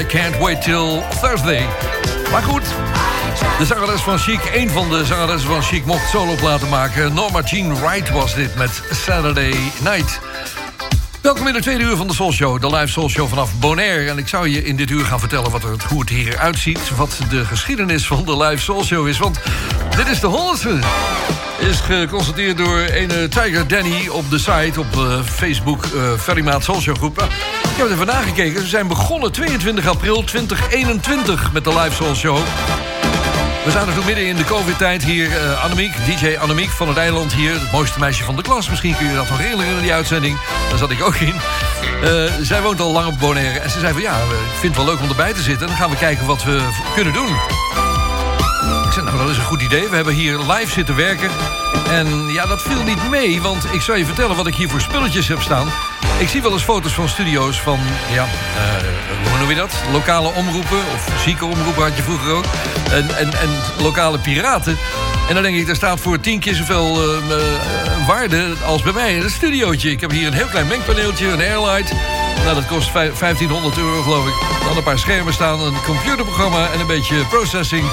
[0.00, 1.66] I can't wait till Thursday.
[2.30, 2.62] Maar goed,
[3.58, 5.84] de zangeres van Chic, een van de zangeressen van Chic...
[5.84, 7.14] mocht solo laten maken.
[7.14, 10.20] Norma Jean Wright was dit met Saturday Night.
[11.22, 14.10] Welkom in de tweede uur van de Soul Show, de live Soul Show vanaf Bonaire.
[14.10, 16.96] En ik zou je in dit uur gaan vertellen wat er, hoe het hier uitziet...
[16.96, 19.18] wat de geschiedenis van de live Soul Show is.
[19.18, 19.40] Want
[19.96, 20.78] dit is de honderdste.
[21.58, 26.64] Is geconstateerd door een Tiger Danny op de site, op eh, Facebook, eh Ferry Maat
[26.64, 27.28] Soul Show groep.
[27.80, 28.60] Heb het even nagekeken.
[28.60, 32.38] Ze zijn begonnen 22 april 2021 met de live Soul Show.
[33.64, 35.36] We zaten toen midden in de covid-tijd hier.
[35.36, 37.52] eh Annemiek, DJ Annemiek van het eiland hier.
[37.52, 38.68] Het mooiste meisje van de klas.
[38.68, 40.38] Misschien kun je dat nog herinneren in die uitzending.
[40.68, 41.34] Daar zat ik ook in.
[42.02, 43.58] Eh, zij woont al lang op Bonaire.
[43.58, 45.66] En ze zei van ja, eh, ik vind het wel leuk om erbij te zitten.
[45.66, 46.60] Dan gaan we kijken wat we
[46.94, 47.28] kunnen doen.
[48.86, 49.88] Ik zei, nou, dat is een goed idee.
[49.88, 51.30] We hebben hier live zitten werken.
[51.88, 54.80] En ja, dat viel niet mee, want ik zou je vertellen wat ik hier voor
[54.80, 55.68] spulletjes heb staan.
[56.20, 57.78] Ik zie wel eens foto's van studio's van,
[58.12, 58.24] ja,
[58.56, 59.74] eh, hoe noem je dat?
[59.92, 62.44] Lokale omroepen, of zieke omroepen had je vroeger ook.
[62.90, 63.48] En, en, en
[63.82, 64.78] lokale piraten.
[65.28, 68.92] En dan denk ik, daar staat voor tien keer zoveel eh, eh, waarde als bij
[68.92, 69.90] mij in het studiootje.
[69.90, 71.92] Ik heb hier een heel klein mengpaneeltje, een Airlight.
[72.44, 74.34] Nou, dat kost vijf- 1500 euro, geloof ik.
[74.64, 77.84] Dan een paar schermen staan, een computerprogramma en een beetje processing.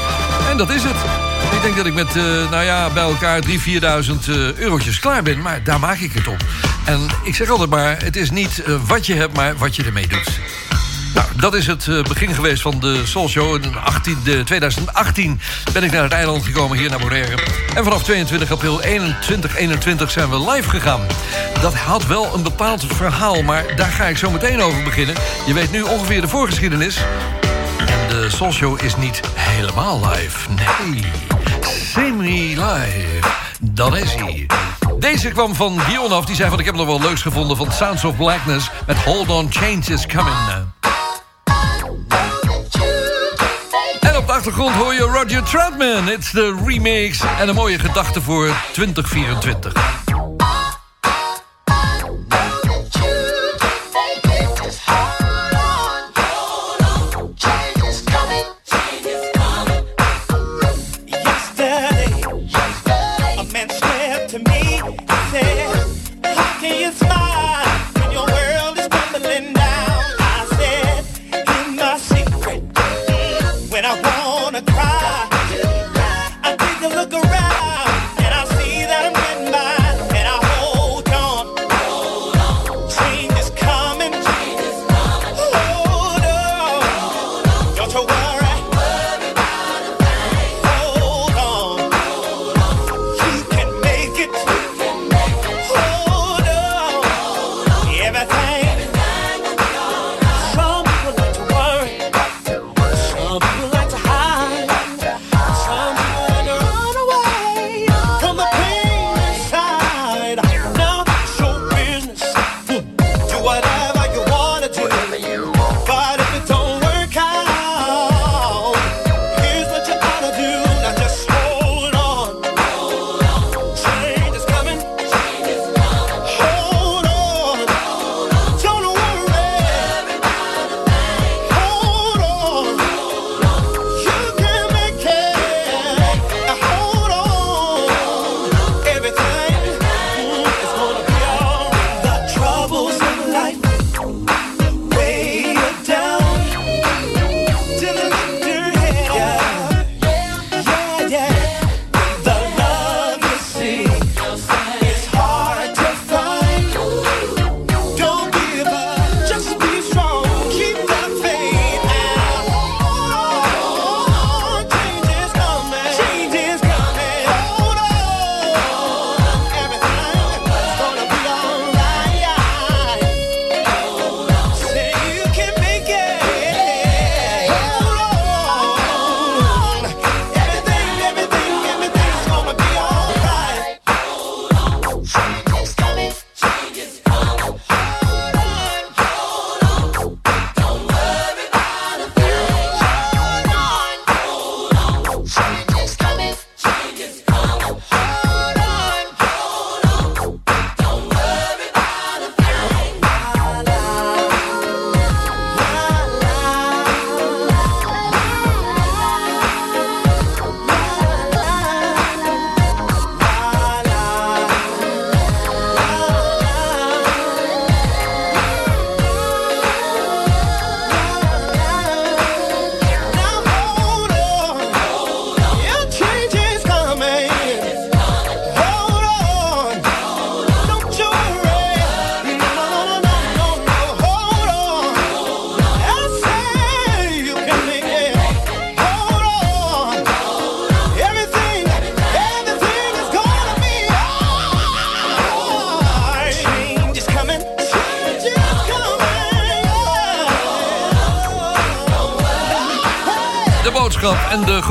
[0.50, 1.27] En dat is het.
[1.52, 5.24] Ik denk dat ik met, eh, nou ja, bij elkaar 3.000, 4.000 eh, eurotjes klaar
[5.24, 5.42] ben.
[5.42, 6.46] Maar daar maak ik het op.
[6.86, 9.84] En ik zeg altijd maar, het is niet eh, wat je hebt, maar wat je
[9.84, 10.40] ermee doet.
[11.14, 13.64] Nou, dat is het begin geweest van de Soul Show.
[13.64, 15.40] In 18, de 2018
[15.74, 17.38] ben ik naar het eiland gekomen, hier naar Bonaire.
[17.76, 21.02] En vanaf 22 april 2021 zijn we live gegaan.
[21.62, 25.16] Dat had wel een bepaald verhaal, maar daar ga ik zo meteen over beginnen.
[25.48, 26.98] Je weet nu ongeveer de voorgeschiedenis.
[28.08, 30.49] De Soul is niet helemaal live.
[30.51, 31.03] Nee,
[31.62, 33.20] semi-live.
[33.62, 34.47] Dat is hij.
[34.99, 36.26] Deze kwam van Dion af.
[36.26, 38.70] Die zei van ik heb nog wel leuks gevonden van Sounds of Blackness...
[38.88, 40.36] met Hold On, Change Is Coming.
[43.99, 46.10] En op de achtergrond hoor je Roger Troutman.
[46.10, 50.07] It's the remix en een mooie gedachte voor 2024.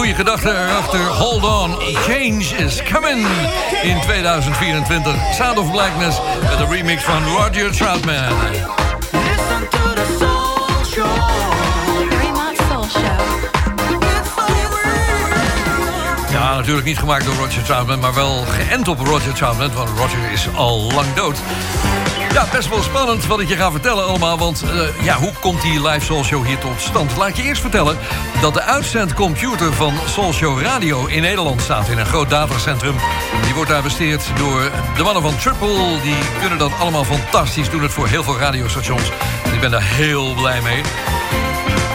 [0.07, 1.07] Goede gedachte erachter.
[1.07, 3.27] Hold on, change is coming.
[3.83, 8.15] In 2024, Sound of Blackness met een remix van Roger Troutman.
[8.15, 11.07] Listen to the soul show.
[12.09, 13.21] Very much soul show.
[16.31, 20.31] Ja, natuurlijk niet gemaakt door Roger Troutman, maar wel geënt op Roger Troutman, want Roger
[20.33, 21.37] is al lang dood.
[22.37, 25.63] Ja, best wel spannend wat ik je ga vertellen allemaal, want eh, ja, hoe komt
[25.63, 27.17] die live Soul Show hier tot stand?
[27.17, 27.99] Laat je eerst vertellen
[28.41, 32.95] dat de uitzendcomputer van Soul Show Radio in Nederland staat in een groot datacentrum.
[33.43, 37.83] Die wordt daar besteed door de mannen van Triple, die kunnen dat allemaal fantastisch, doen
[37.83, 39.09] het voor heel veel radiostations.
[39.53, 40.83] Ik ben daar heel blij mee.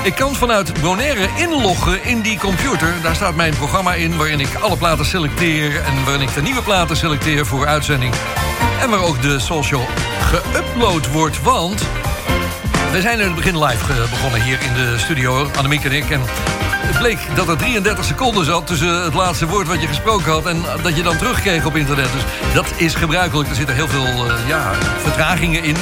[0.04, 2.94] Ik kan vanuit Bonaire inloggen in die computer.
[3.02, 5.82] Daar staat mijn programma in waarin ik alle platen selecteer...
[5.84, 8.14] en waarin ik de nieuwe platen selecteer voor uitzending.
[8.82, 9.82] En waar ook de Show
[10.22, 11.82] geüpload wordt, want...
[12.92, 16.10] We zijn in het begin live begonnen hier in de studio, Annemiek en ik.
[16.10, 16.22] En
[16.92, 20.46] het bleek dat er 33 seconden zat tussen het laatste woord wat je gesproken had...
[20.46, 22.12] en dat je dan terugkreeg op internet.
[22.14, 23.50] Dus dat is gebruikelijk.
[23.50, 25.76] Er zitten heel veel eh, ja, vertragingen in.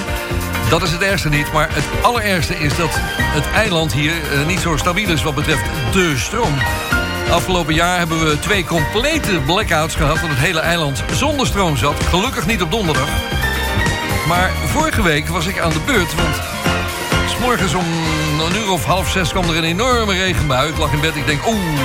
[0.70, 2.92] Dat is het ergste niet, maar het allerergste is dat
[3.22, 6.54] het eiland hier eh, niet zo stabiel is wat betreft de stroom.
[7.32, 10.20] Afgelopen jaar hebben we twee complete blackouts gehad...
[10.20, 12.04] dat het hele eiland zonder stroom zat.
[12.10, 13.39] Gelukkig niet op donderdag.
[14.30, 16.36] Maar vorige week was ik aan de beurt, want...
[17.30, 17.86] s morgens om
[18.46, 20.70] een uur of half zes kwam er een enorme regenbui.
[20.70, 21.80] Ik lag in bed, ik denk, oeh...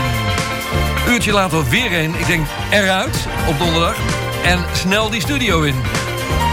[1.09, 2.15] Uurtje later weer een.
[2.15, 3.97] Ik denk, eruit op donderdag.
[4.45, 5.75] En snel die studio in.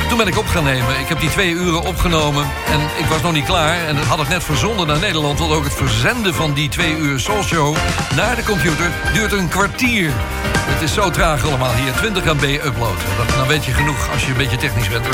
[0.09, 0.99] Toen ben ik op gaan nemen.
[0.99, 3.87] Ik heb die twee uren opgenomen en ik was nog niet klaar.
[3.87, 5.39] En dat had ik net verzonden naar Nederland.
[5.39, 7.75] Want ook het verzenden van die twee uur Soul Show
[8.15, 10.11] naar de computer duurt een kwartier.
[10.43, 11.93] Het is zo traag allemaal hier.
[11.93, 12.97] 20 MB upload.
[13.17, 15.07] Dat, dan weet je genoeg als je een beetje technisch bent.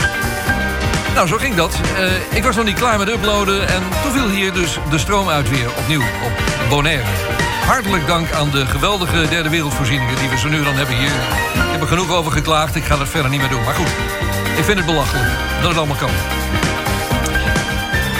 [1.17, 1.79] Nou, zo ging dat.
[1.95, 3.67] Eh, ik was nog niet klaar met uploaden.
[3.67, 6.31] En toen viel hier dus de stroom uit weer opnieuw op
[6.69, 7.03] Bonaire.
[7.65, 10.15] Hartelijk dank aan de geweldige derde wereldvoorzieningen...
[10.15, 11.07] die we zo nu dan hebben hier.
[11.07, 12.75] Ik heb er genoeg over geklaagd.
[12.75, 13.63] Ik ga dat verder niet meer doen.
[13.63, 13.91] Maar goed,
[14.57, 15.27] ik vind het belachelijk
[15.61, 16.09] dat het allemaal kan.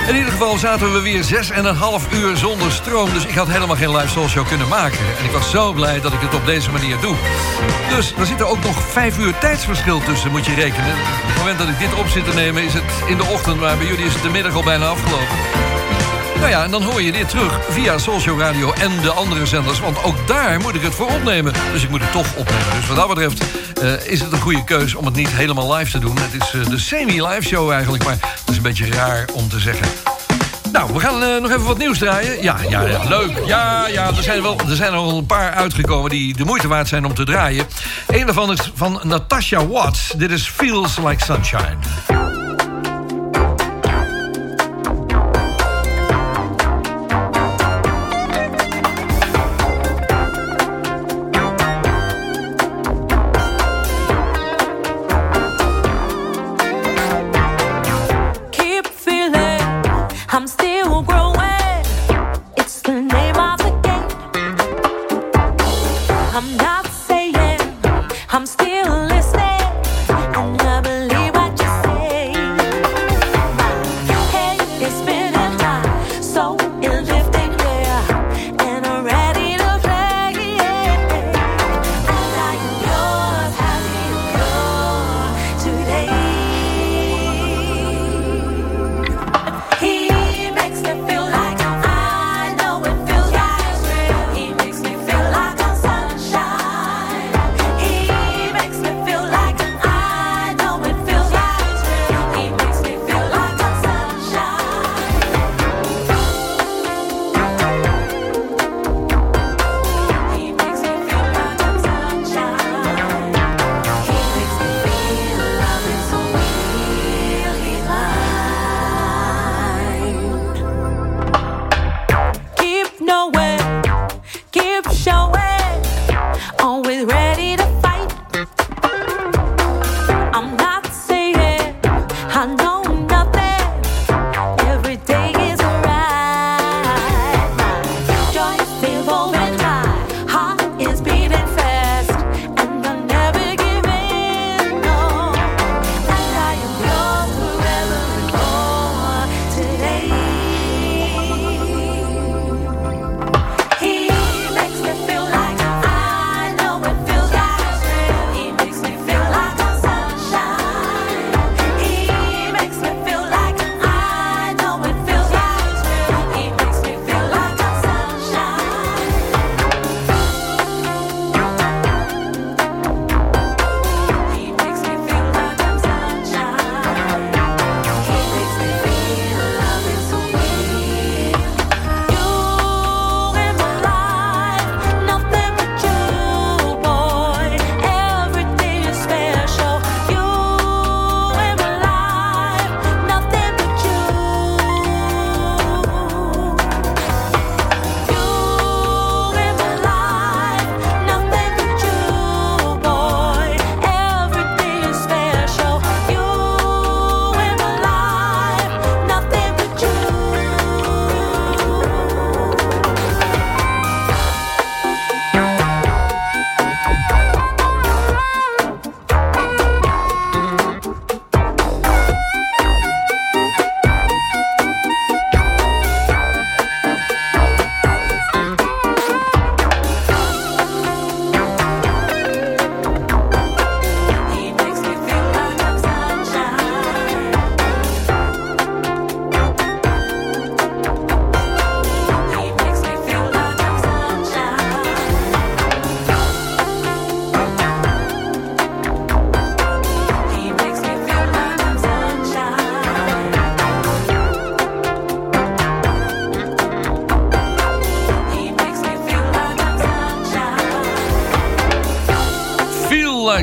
[0.08, 3.14] In ieder geval zaten we weer 6,5 uur zonder stroom.
[3.14, 5.00] Dus ik had helemaal geen live soul show kunnen maken.
[5.20, 7.16] En ik was zo blij dat ik het op deze manier doe.
[7.96, 10.92] Dus er zit er ook nog 5 uur tijdsverschil tussen, moet je rekenen.
[10.92, 13.60] Op het moment dat ik dit op zit te nemen is het in de ochtend...
[13.60, 15.67] maar bij jullie is het de middag al bijna afgelopen.
[16.38, 19.80] Nou ja, en dan hoor je dit terug via Soulshow Radio en de andere zenders.
[19.80, 21.54] Want ook daar moet ik het voor opnemen.
[21.72, 22.76] Dus ik moet het toch opnemen.
[22.76, 23.44] Dus wat dat betreft
[23.82, 26.18] eh, is het een goede keus om het niet helemaal live te doen.
[26.18, 29.60] Het is eh, de semi-live show eigenlijk, maar dat is een beetje raar om te
[29.60, 29.88] zeggen.
[30.72, 32.42] Nou, we gaan eh, nog even wat nieuws draaien.
[32.42, 33.32] Ja, ja, ja, leuk.
[33.46, 36.88] Ja, ja, er zijn, wel, er zijn al een paar uitgekomen die de moeite waard
[36.88, 37.66] zijn om te draaien.
[38.08, 40.14] Een daarvan is van Natasha Watts.
[40.18, 41.78] Dit is Feels Like Sunshine.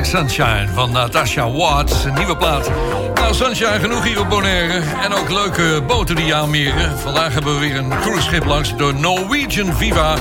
[0.05, 2.03] Sunshine van Natasha Watts.
[2.03, 2.69] Een nieuwe plaat.
[3.15, 4.81] Nou, Sunshine genoeg hier op Bonaire.
[5.03, 6.33] En ook leuke boten die.
[7.03, 10.15] Vandaag hebben we weer een cruiseschip langs de Norwegian Viva.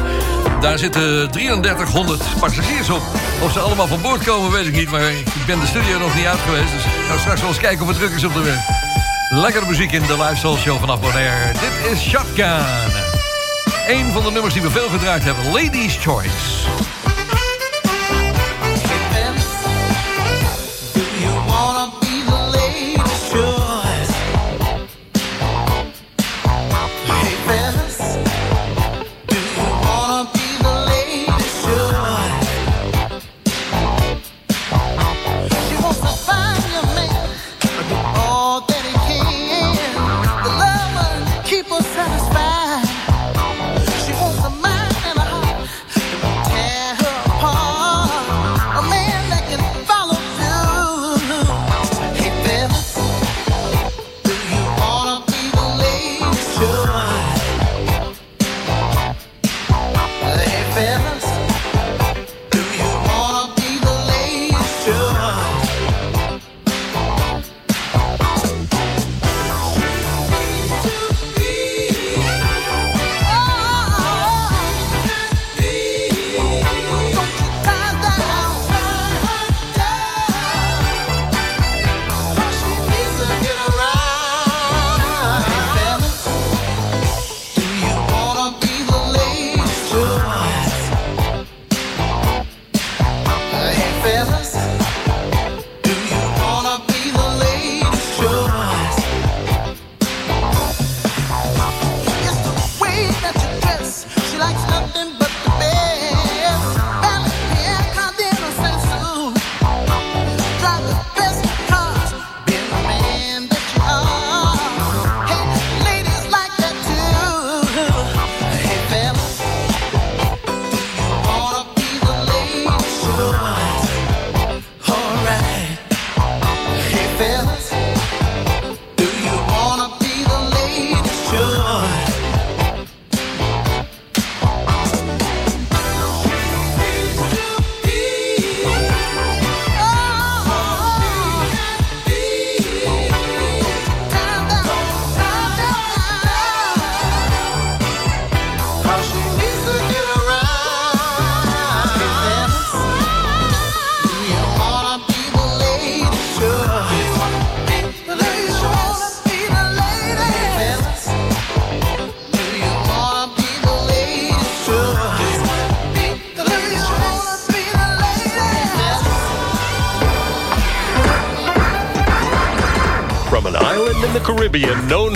[0.61, 3.03] Daar zitten 3300 passagiers op.
[3.43, 4.91] Of ze allemaal van boord komen, weet ik niet.
[4.91, 6.73] Maar ik ben de studio nog niet uit geweest.
[6.73, 8.59] Dus ik ga straks wel eens kijken of het druk is op de weg.
[9.31, 11.53] Lekkere muziek in de Live Show vanaf Bonaire.
[11.53, 12.93] Dit is Shotgun.
[13.89, 15.53] Een van de nummers die we veel gedraaid hebben.
[15.53, 16.84] Ladies' Choice.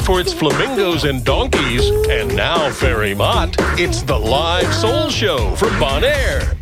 [0.09, 1.91] for its flamingos and donkeys.
[2.09, 6.58] And now, Fairy Mott, it's the live soul show from Bon Air.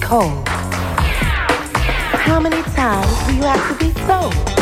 [0.00, 0.48] Cold.
[2.26, 4.55] How many times do you have to be told?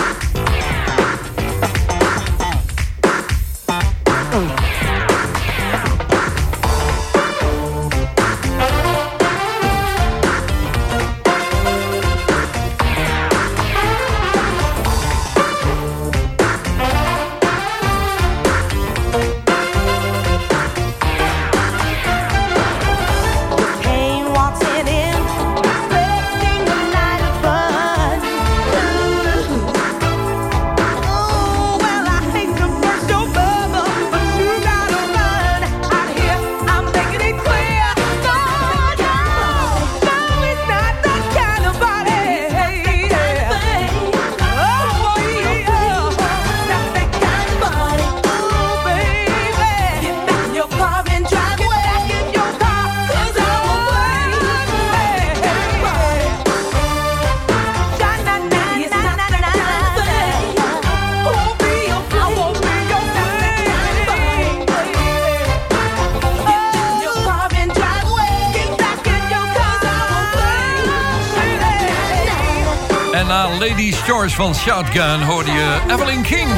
[74.34, 76.50] Van Shotgun hoorde je Evelyn King.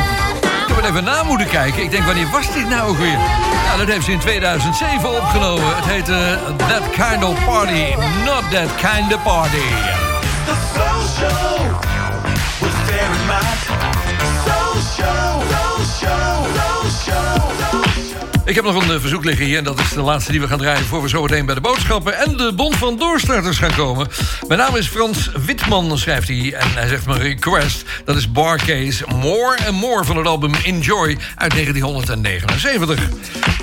[0.42, 1.82] Ik heb het even na moeten kijken.
[1.82, 3.18] Ik denk, wanneer was dit nou weer?
[3.66, 5.76] Nou, dat heeft ze in 2007 opgenomen.
[5.76, 7.94] Het heette That Kind of Party,
[8.24, 9.95] Not That Kind of Party.
[18.46, 19.58] Ik heb nog een eh, verzoek liggen hier.
[19.58, 20.84] En dat is de laatste die we gaan draaien...
[20.84, 22.18] voor we zo meteen bij de boodschappen...
[22.18, 24.08] en de Bond van Doorstarters gaan komen.
[24.48, 26.52] Mijn naam is Frans Witman, schrijft hij.
[26.54, 27.84] En hij zegt mijn request.
[28.04, 33.00] Dat is Barcase More and More van het album Enjoy uit 1979.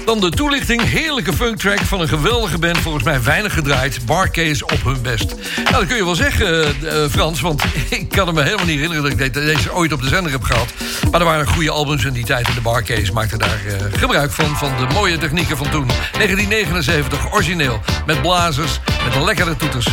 [0.05, 0.81] Dan de toelichting.
[0.83, 2.77] Heerlijke funktrack van een geweldige band.
[2.77, 4.05] Volgens mij weinig gedraaid.
[4.05, 5.35] Barcase op hun best.
[5.55, 7.41] Nou, dat kun je wel zeggen, eh, Frans.
[7.41, 9.03] Want ik kan me helemaal niet herinneren...
[9.03, 10.73] dat ik de- deze ooit op de zender heb gehad.
[11.13, 12.47] Maar er waren goede albums in die tijd.
[12.47, 14.55] En de Barcase maakte daar eh, gebruik van.
[14.57, 15.87] Van de mooie technieken van toen.
[15.87, 17.81] 1979, origineel.
[18.05, 19.87] Met blazers, met lekkere toeters.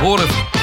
[0.00, 0.55] Hoor het.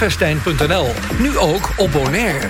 [0.00, 0.86] Gordijnvestijn.nl.
[1.18, 2.48] Nu ook op Bonaire.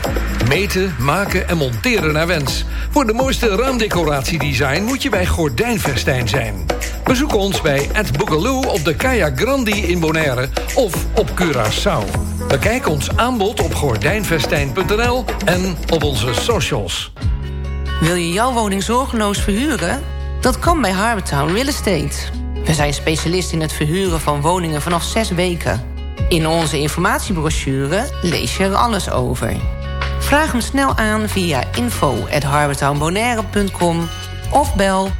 [0.48, 2.64] Meten, maken en monteren naar wens.
[2.90, 6.66] Voor de mooiste raamdecoratiedesign moet je bij Gordijnvestijn zijn.
[7.04, 12.20] Bezoek ons bij Ed Boogaloo op de Kaya Grandi in Bonaire of op Curaçao.
[12.48, 17.12] Bekijk ons aanbod op gordijnvestijn.nl en op onze socials.
[18.00, 20.00] Wil je jouw woning zorgeloos verhuren?
[20.40, 22.16] Dat kan bij Harbortown Real Estate.
[22.64, 25.89] We zijn specialist in het verhuren van woningen vanaf zes weken.
[26.30, 29.56] In onze informatiebrochure lees je er alles over.
[30.18, 34.08] Vraag hem snel aan via info.harbortownbonaire.com
[34.50, 35.12] of bel 717-5539.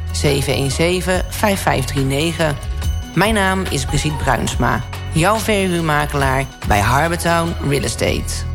[3.15, 8.49] Mijn naam is Brigitte Bruinsma, jouw verhuurmakelaar bij Harbortown Real Estate.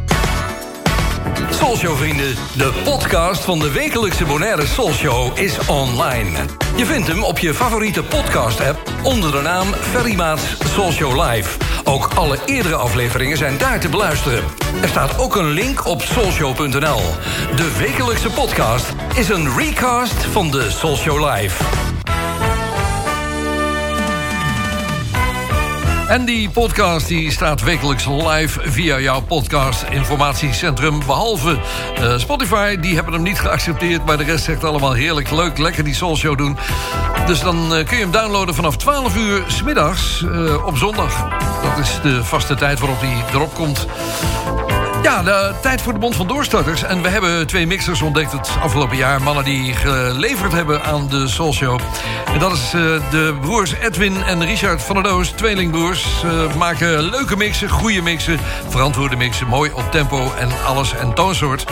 [1.50, 6.40] Soulshow vrienden, de podcast van de wekelijkse Bonaire Soulshow is online.
[6.76, 11.65] Je vindt hem op je favoriete podcast app onder de naam Ferry Maats Soulshow Live.
[11.88, 14.44] Ook alle eerdere afleveringen zijn daar te beluisteren.
[14.82, 17.02] Er staat ook een link op soulshow.nl.
[17.56, 21.75] De wekelijkse podcast is een recast van de Soulshow Live.
[26.08, 31.00] En die podcast die staat wekelijks live via jouw podcast informatiecentrum.
[31.06, 31.58] Behalve
[31.96, 34.06] eh, Spotify, die hebben hem niet geaccepteerd.
[34.06, 36.58] Maar de rest zegt allemaal heerlijk, leuk, lekker die Soul Show doen.
[37.26, 41.28] Dus dan eh, kun je hem downloaden vanaf 12 uur smiddags uh, op zondag.
[41.64, 43.88] Dat is de vaste tijd waarop hij erop komt.
[45.06, 46.84] Ja, de tijd voor de Bond van Doorstarters.
[46.84, 49.22] En we hebben twee mixers ontdekt het afgelopen jaar.
[49.22, 51.80] Mannen die geleverd hebben aan de Soul Show.
[52.34, 56.24] En dat is uh, de broers Edwin en Richard van der Doos, tweelingbroers.
[56.26, 59.48] Uh, maken leuke mixen, goede mixen, verantwoorde mixen.
[59.48, 61.66] Mooi op tempo en alles en toonsoort.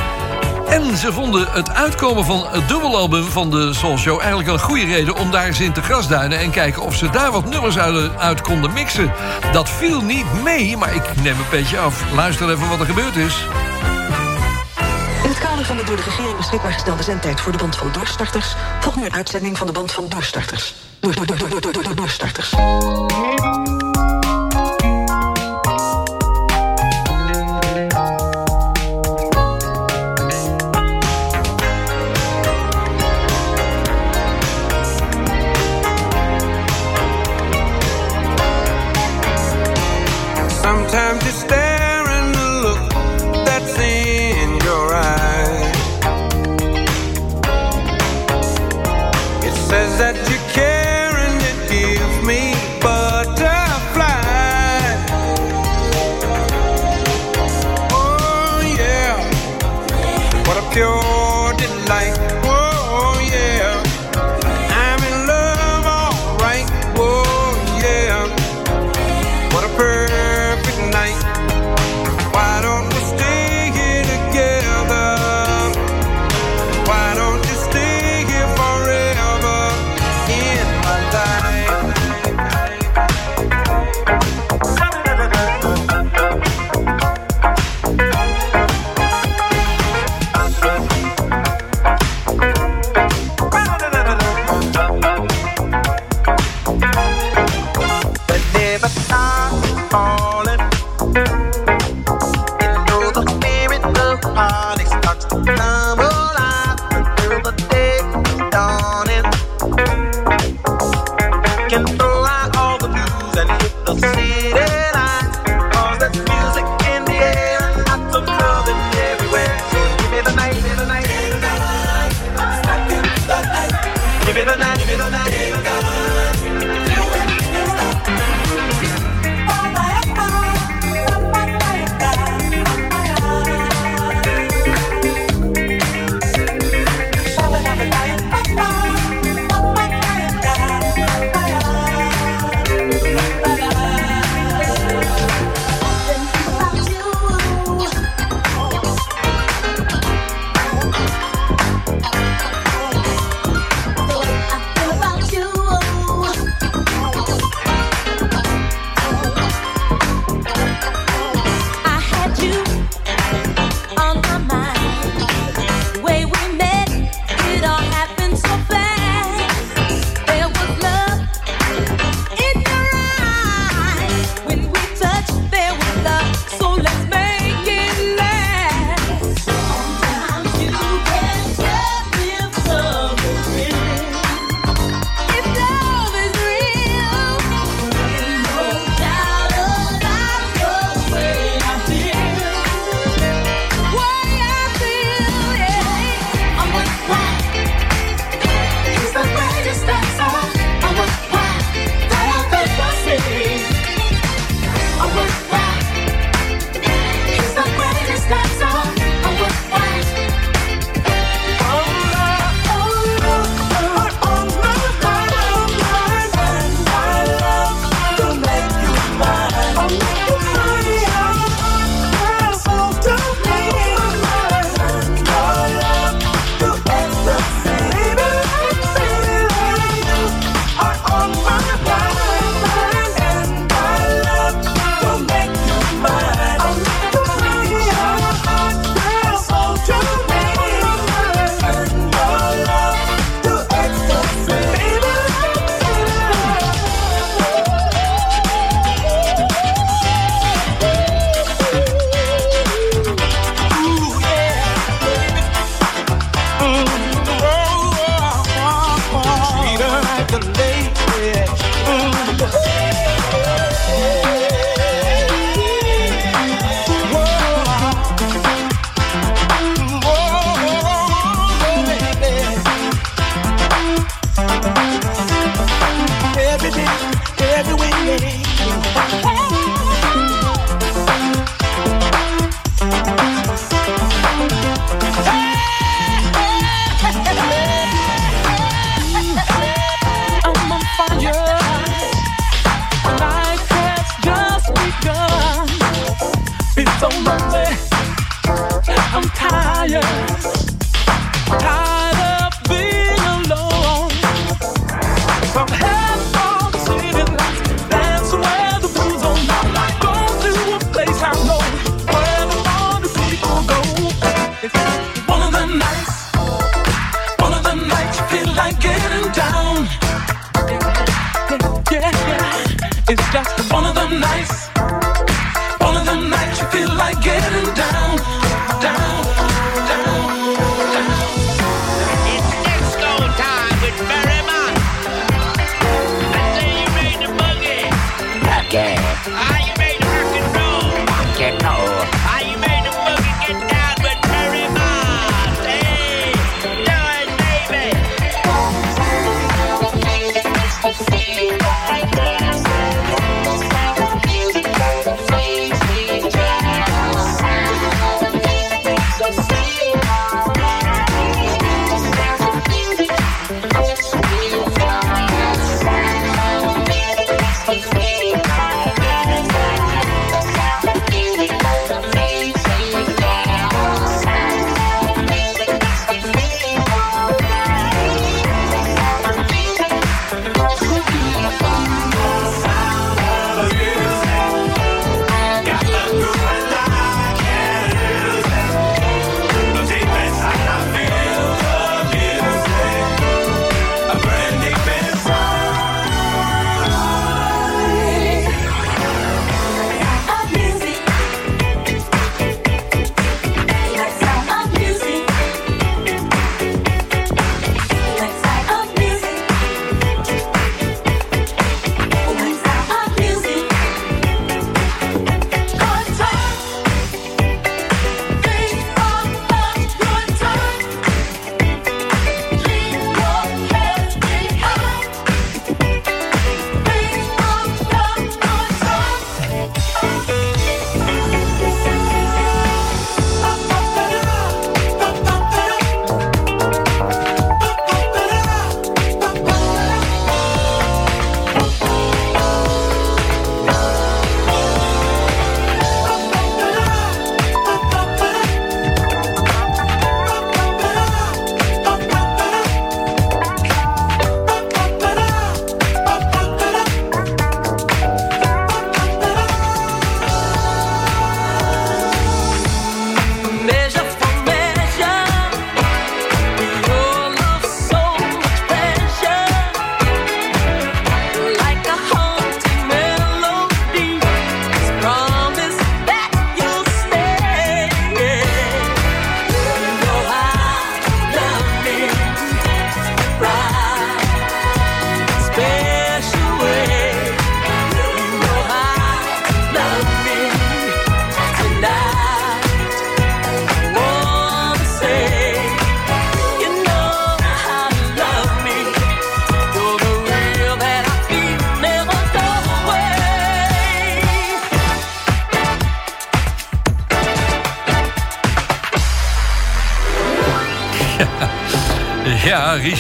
[0.74, 4.20] En ze vonden het uitkomen van het dubbelalbum van de Soul Show...
[4.20, 6.40] eigenlijk een goede reden om daar eens in te grasduinen...
[6.40, 9.14] en kijken of ze daar wat nummers uit, uit konden mixen.
[9.52, 12.14] Dat viel niet mee, maar ik neem een beetje af.
[12.14, 13.36] Luister even wat er gebeurd is.
[15.24, 17.92] In het kader van de door de regering beschikbaar gestelde zendtijd voor de band van
[17.92, 18.56] doorstarters...
[18.80, 20.74] volgt nu een uitzending van de band van doorstarters.
[21.00, 22.54] Door, door, door, door, door, door, door, doorstarters.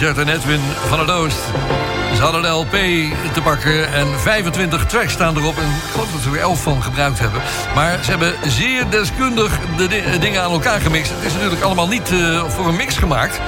[0.03, 1.37] Richard en Edwin van het Oost.
[2.15, 2.71] Ze hadden de LP
[3.33, 5.57] te pakken en 25 tracks staan erop.
[5.57, 7.41] En ik geloof dat ze er 11 van gebruikt hebben.
[7.75, 11.11] Maar ze hebben zeer deskundig de di- dingen aan elkaar gemixt.
[11.15, 13.39] Het is natuurlijk allemaal niet eh, voor een mix gemaakt.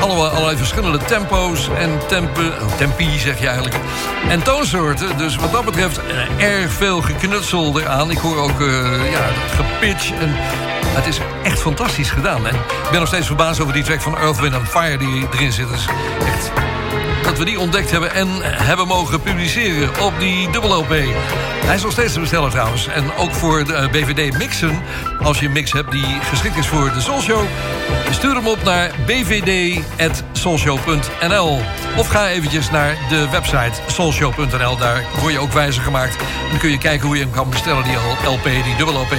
[0.00, 3.76] Allemaal, allerlei verschillende tempo's en tempe, tempi zeg je eigenlijk.
[4.28, 5.16] En toonsoorten.
[5.18, 6.00] Dus wat dat betreft
[6.38, 8.10] eh, erg veel geknutsel eraan.
[8.10, 9.26] Ik hoor ook eh, ja,
[9.56, 10.34] gepitch en
[10.94, 12.46] het is echt fantastisch gedaan.
[12.46, 15.52] En ik ben nog steeds verbaasd over die track van Earth, Wind Fire die erin
[15.52, 15.68] zit.
[15.68, 15.86] Dus
[16.26, 16.50] echt
[17.30, 20.94] dat we die ontdekt hebben en hebben mogen publiceren op die dubbel LP.
[21.64, 22.86] Hij is nog steeds te bestellen trouwens.
[22.86, 24.82] En ook voor de eh, BVD mixen.
[25.22, 27.44] Als je een mix hebt die geschikt is voor de Soul Show...
[28.10, 31.60] stuur hem op naar bvd.soulshow.nl
[31.96, 34.76] Of ga eventjes naar de website soulshow.nl.
[34.76, 36.16] Daar word je ook wijzer gemaakt.
[36.50, 39.14] Dan kun je kijken hoe je hem kan bestellen, die LP, die dubbel LP.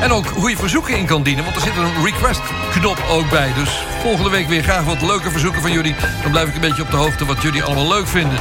[0.00, 1.44] En ook hoe je verzoeken in kan dienen.
[1.44, 3.52] Want er zit een request-knop ook bij.
[3.54, 5.94] Dus volgende week weer graag wat leuke verzoeken van jullie.
[6.22, 8.38] Dan blijf ik een beetje op de hoogte wat jullie allemaal leuk vinden.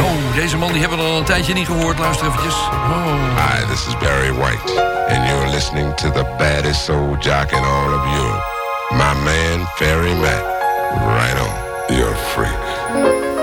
[0.00, 1.98] Oh, deze man die hebben we al een tijdje niet gehoord.
[1.98, 2.54] Luister eventjes.
[2.54, 3.14] Oh.
[3.36, 7.92] Hi, this is Barry White, and you're listening to the baddest soul jock in all
[7.94, 8.42] of Europe.
[8.90, 10.44] My man, Ferry Matt.
[10.92, 11.96] Right on.
[11.96, 13.33] You're a freak.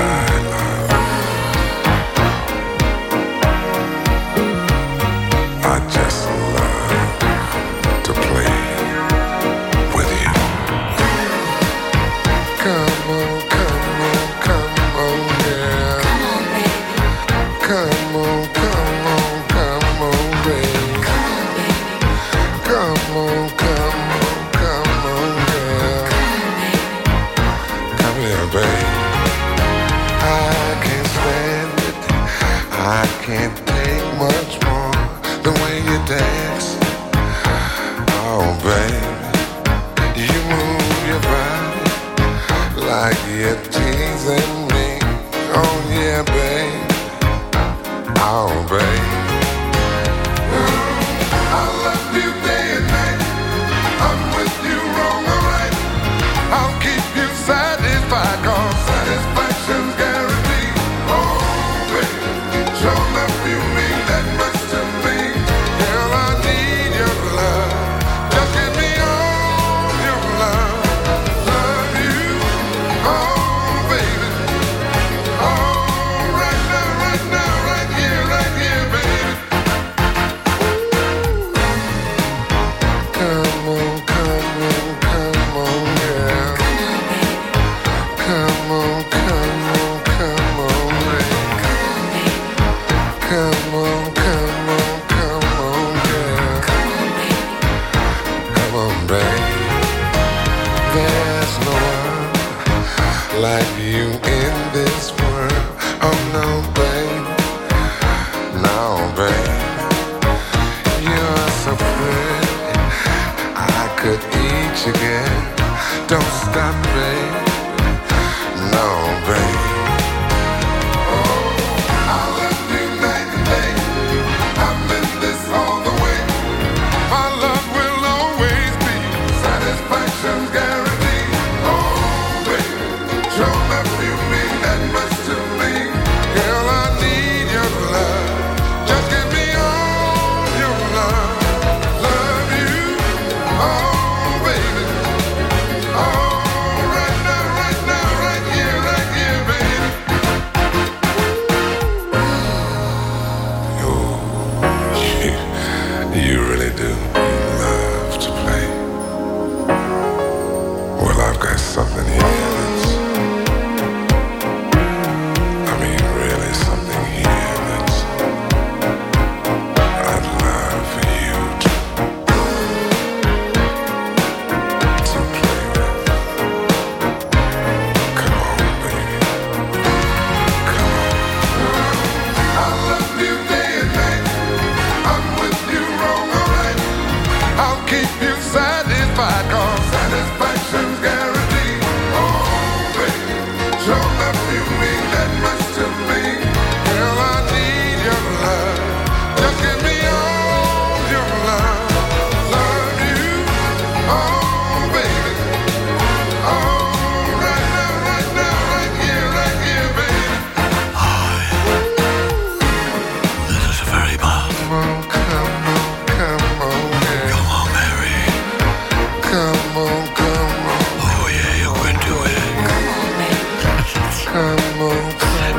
[0.00, 0.27] Ah.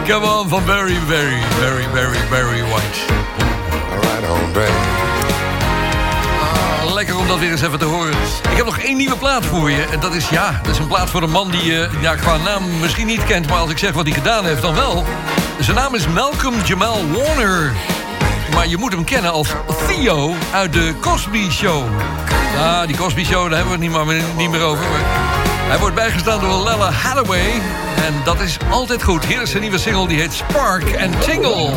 [0.10, 3.00] Come on van Very Very Very Very Very White.
[4.30, 4.54] On,
[6.88, 8.14] ah, lekker om dat weer eens even te horen.
[8.52, 9.86] Ik heb nog één nieuwe plaat voor je.
[9.92, 12.38] En dat is, ja, dat is een plaat voor een man die je ja, qua
[12.38, 13.50] naam misschien niet kent...
[13.50, 15.06] maar als ik zeg wat hij gedaan heeft, dan wel.
[15.60, 17.74] Zijn naam is Malcolm Jamal Warner.
[18.54, 19.50] Maar je moet hem kennen als
[19.88, 21.84] Theo uit de Cosby Show.
[22.58, 24.06] Ah, die Cosby Show, daar hebben we het niet,
[24.36, 24.84] maar, meer over.
[24.90, 25.29] Maar...
[25.70, 27.52] Hij wordt bijgestaan door Lella Hathaway.
[28.06, 29.26] En dat is altijd goed.
[29.26, 31.72] Hier is zijn nieuwe single, die heet Spark and Tingle.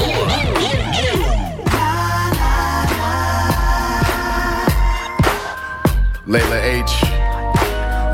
[6.25, 7.01] Layla H.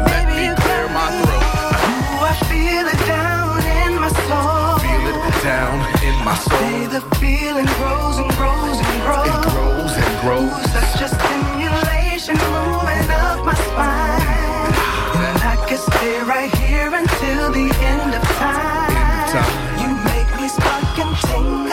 [0.04, 1.42] Let me clear my throat.
[2.22, 4.78] I feel it down in my soul.
[4.78, 6.88] Feel it down in my soul.
[6.88, 9.26] The feeling grows and grows and grows.
[9.26, 10.42] It grows and grows.
[10.42, 14.27] Ooh, such a stimulation moving up my spine.
[15.68, 18.88] Could stay right here until the end of time.
[19.82, 21.68] You make me spark and tingle.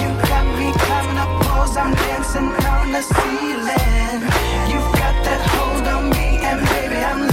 [0.00, 1.76] You got me climbing up walls.
[1.76, 4.22] I'm dancing on the ceiling.
[4.70, 7.29] You've got that hold on me, and baby, I'm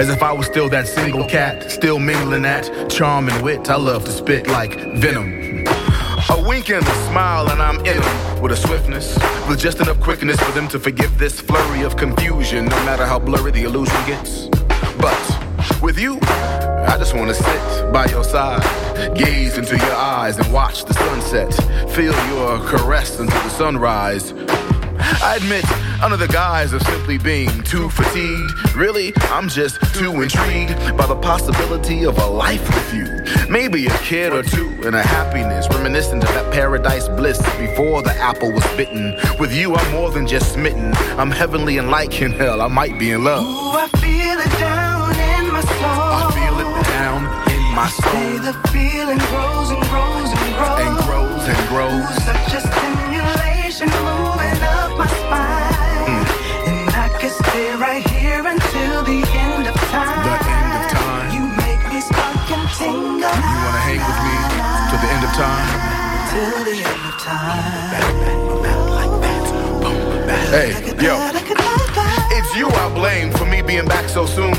[0.00, 3.68] As if I was still that single cat, still mingling that charm and wit.
[3.68, 5.66] I love to spit like venom.
[6.30, 9.14] A wink and a smile, and I'm in 'em with a swiftness,
[9.46, 13.18] with just enough quickness for them to forgive this flurry of confusion, no matter how
[13.18, 14.48] blurry the illusion gets.
[14.98, 15.20] But
[15.82, 16.18] with you,
[16.88, 18.64] I just wanna sit by your side,
[19.14, 21.52] gaze into your eyes, and watch the sunset.
[21.90, 24.32] Feel your caress until the sunrise.
[25.22, 25.64] I admit,
[26.02, 31.16] under the guise of simply being too fatigued, really, I'm just too intrigued by the
[31.16, 33.06] possibility of a life with you.
[33.50, 38.14] Maybe a kid or two and a happiness reminiscent of that paradise bliss before the
[38.14, 39.16] apple was bitten.
[39.38, 40.92] With you, I'm more than just smitten.
[41.18, 43.44] I'm heavenly and like in hell, I might be in love.
[43.44, 45.80] Ooh, I feel it down in my soul.
[45.80, 48.12] I feel it down in my soul.
[48.12, 50.80] Say the feeling grows and grows and grows.
[50.80, 52.04] and grows and grows.
[52.04, 52.79] Ooh, such a
[53.88, 56.10] moving up my spine.
[56.10, 56.24] Mm.
[56.68, 60.20] And I could stay right here until the end of time.
[60.26, 61.28] The end of time.
[61.34, 63.20] You make me spark and tingle.
[63.20, 64.36] You wanna hang with me
[64.90, 65.68] till the end of time?
[66.30, 68.30] Till the end of time.
[70.50, 70.70] Hey,
[71.00, 71.14] yo.
[72.32, 74.54] It's you I blame for me being back so soon.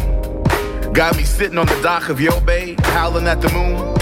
[0.94, 4.01] Got me sitting on the dock of your bay, howling at the moon.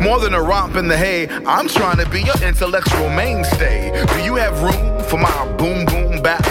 [0.00, 3.90] More than a romp in the hay, I'm trying to be your intellectual mainstay.
[4.14, 6.44] Do you have room for my boom boom bap?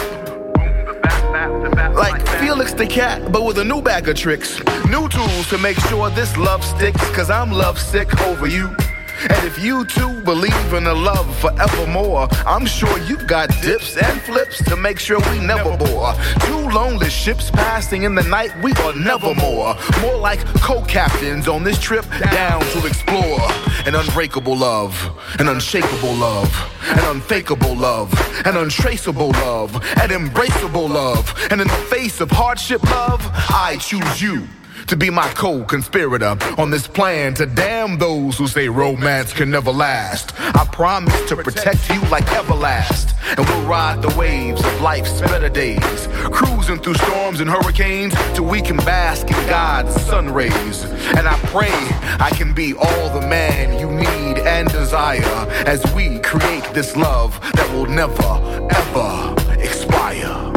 [1.94, 4.58] Like Felix the cat, but with a new bag of tricks.
[4.86, 8.74] New tools to make sure this love sticks, cause I'm lovesick over you.
[9.22, 14.20] And if you too believe in a love forevermore, I'm sure you got dips and
[14.22, 16.14] flips to make sure we never bore.
[16.40, 19.74] Two lonely ships passing in the night, we are never more.
[20.00, 23.40] More like co-captains on this trip down to explore.
[23.86, 24.94] An unbreakable love,
[25.38, 26.52] an unshakable love,
[26.82, 28.12] an unfakeable love,
[28.44, 31.32] an untraceable love, an embraceable love.
[31.50, 34.46] And in the face of hardship, love, I choose you
[34.86, 39.70] to be my co-conspirator on this plan to damn those who say romance can never
[39.70, 40.32] last.
[40.38, 45.48] I promise to protect you like Everlast, and we'll ride the waves of life's better
[45.48, 50.84] days, cruising through storms and hurricanes till we can bask in God's sun rays.
[51.16, 51.72] And I pray
[52.20, 55.22] I can be all the man you need and desire
[55.66, 60.55] as we create this love that will never, ever expire.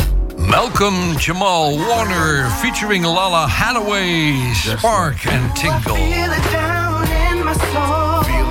[0.49, 6.78] Malcolm Jamal Warner featuring Lala Hathaway, Spark and Tingle.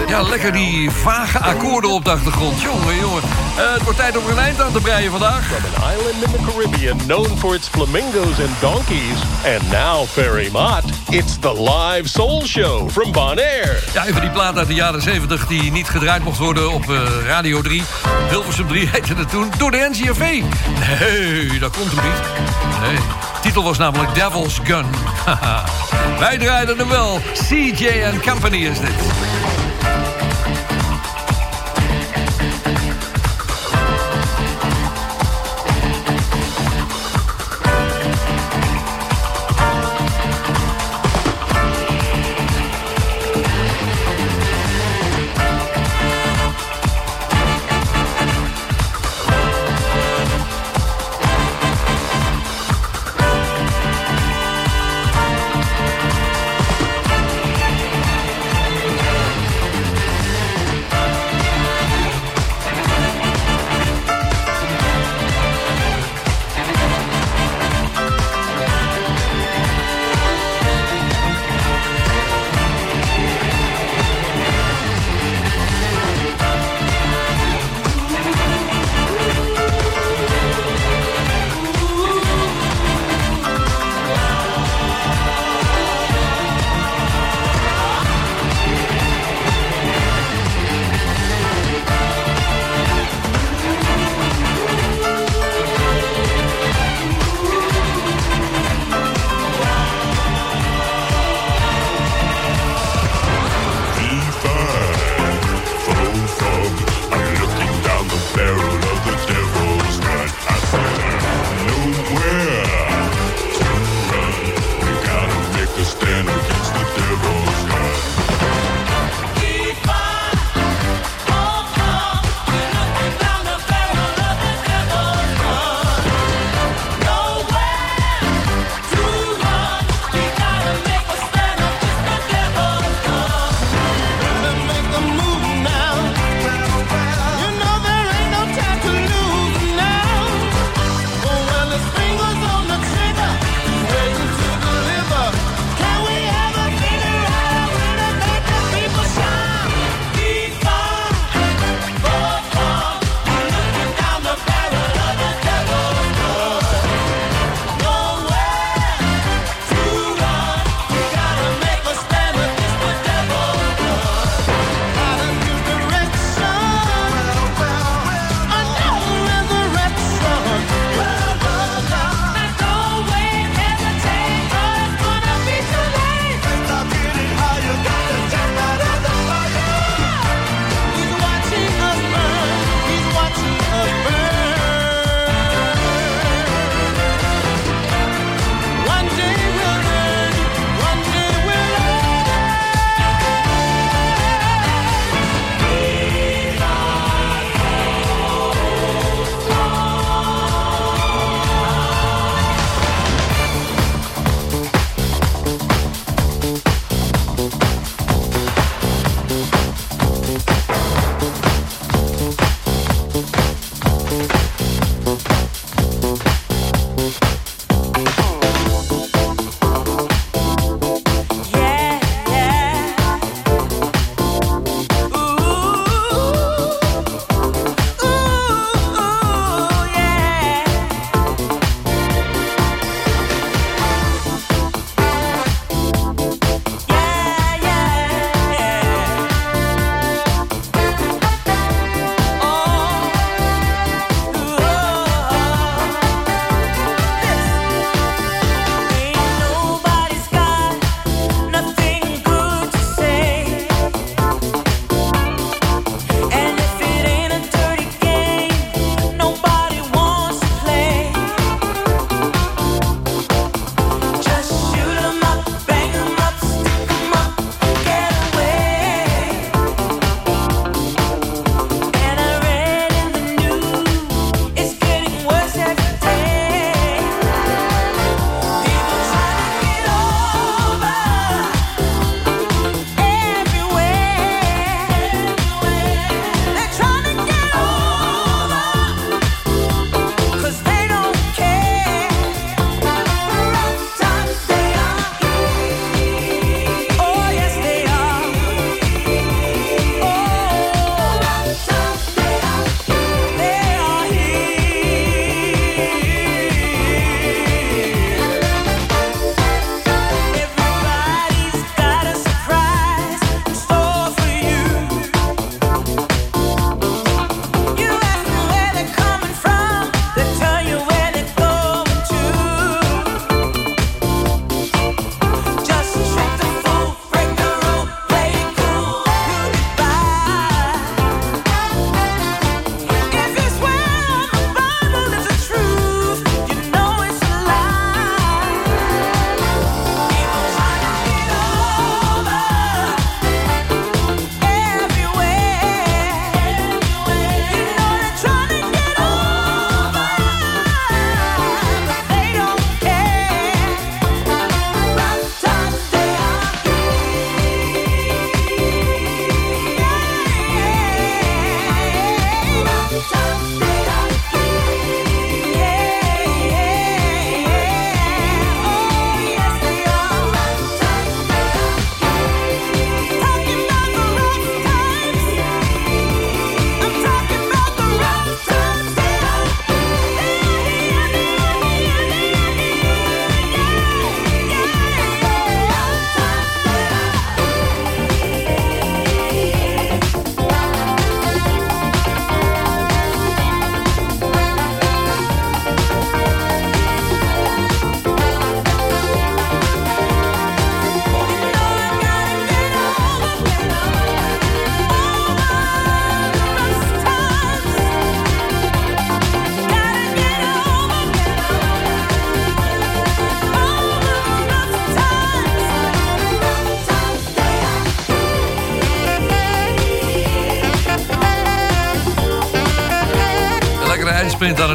[0.08, 2.60] Ja, lekker die vage akkoorden op de achtergrond.
[2.60, 3.22] Jongen, jongen.
[3.22, 5.44] Eh, het wordt tijd om er een eind aan te breien vandaag.
[5.46, 9.18] From an island in the Caribbean known for its flamingos and donkeys.
[9.44, 13.78] And now, Ferry Mott, it's the live soul show from Bonaire.
[13.92, 17.00] Ja, even die plaat uit de jaren 70 die niet gedraaid mocht worden op eh,
[17.26, 17.82] Radio 3.
[18.28, 20.20] Hilversum 3 heette het toen, door de NCRV.
[20.20, 22.22] Nee, dat komt hem niet.
[22.80, 24.86] Nee, de titel was namelijk Devil's Gun.
[26.18, 27.20] Wij draaiden hem wel.
[27.32, 29.37] CJ and Company is dit.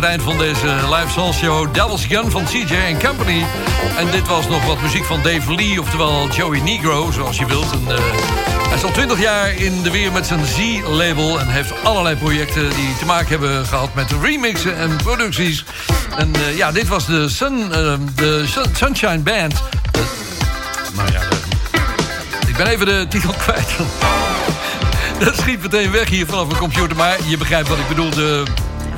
[0.04, 3.46] Eind van deze live soul show Devil's Gun van CJ Company.
[3.98, 7.72] En dit was nog wat muziek van Dave Lee, oftewel Joey Negro, zoals je wilt.
[7.88, 7.98] Eh,
[8.68, 12.70] hij is al 20 jaar in de weer met zijn Z-label en heeft allerlei projecten
[12.70, 15.66] die te maken hebben gehad met remixen en producties.
[16.18, 19.54] En eh, ja, dit was de, Sun, eh, de Sun- Sunshine Band.
[20.96, 21.22] Nou ja,
[22.48, 23.70] ik ben even de titel kwijt.
[25.26, 26.98] Dat schiet meteen weg hier vanaf mijn computer.
[26.98, 28.10] Maar je begrijpt wat ik bedoel.
[28.10, 28.44] De,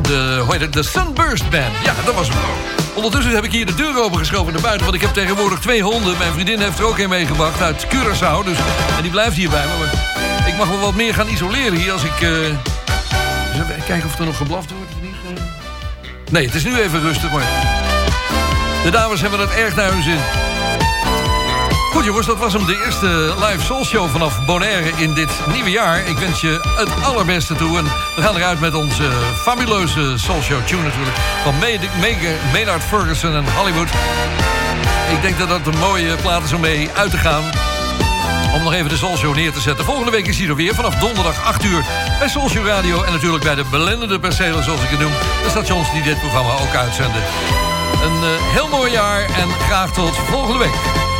[0.01, 1.73] de, hoe de Sunburst Band.
[1.83, 2.37] Ja, dat was hem.
[2.93, 4.83] Ondertussen heb ik hier de deur opengeschoven naar buiten.
[4.83, 6.17] Want ik heb tegenwoordig twee honden.
[6.17, 8.45] Mijn vriendin heeft er ook een meegebracht uit Curaçao.
[8.45, 8.57] Dus,
[8.95, 9.77] en die blijft hier bij me.
[9.77, 12.21] Maar ik mag wel wat meer gaan isoleren hier als ik...
[12.21, 14.93] even kijken of er nog geblaft wordt.
[16.31, 17.31] Nee, het is nu even rustig.
[17.31, 17.43] Maar
[18.83, 20.19] de dames hebben het erg naar hun zin.
[21.95, 25.69] Goed jongens, dat was hem de eerste live soul show vanaf Bonaire in dit nieuwe
[25.69, 26.07] jaar.
[26.07, 27.77] Ik wens je het allerbeste toe.
[27.77, 27.83] En
[28.15, 31.17] we gaan eruit met onze fabuleuze soul show tune natuurlijk.
[31.43, 33.87] Van May- May- Maynard Ferguson en Hollywood.
[35.11, 37.43] Ik denk dat dat een mooie plaat is om mee uit te gaan.
[38.53, 39.85] Om nog even de Soul Show neer te zetten.
[39.85, 41.83] Volgende week is hij er weer vanaf donderdag 8 uur
[42.19, 43.03] bij Soul Show Radio.
[43.03, 45.13] En natuurlijk bij de belendende percelen zoals ik het noem.
[45.43, 47.21] De stations die dit programma ook uitzenden.
[48.03, 51.13] Een eh, heel mooi jaar en graag tot volgende week.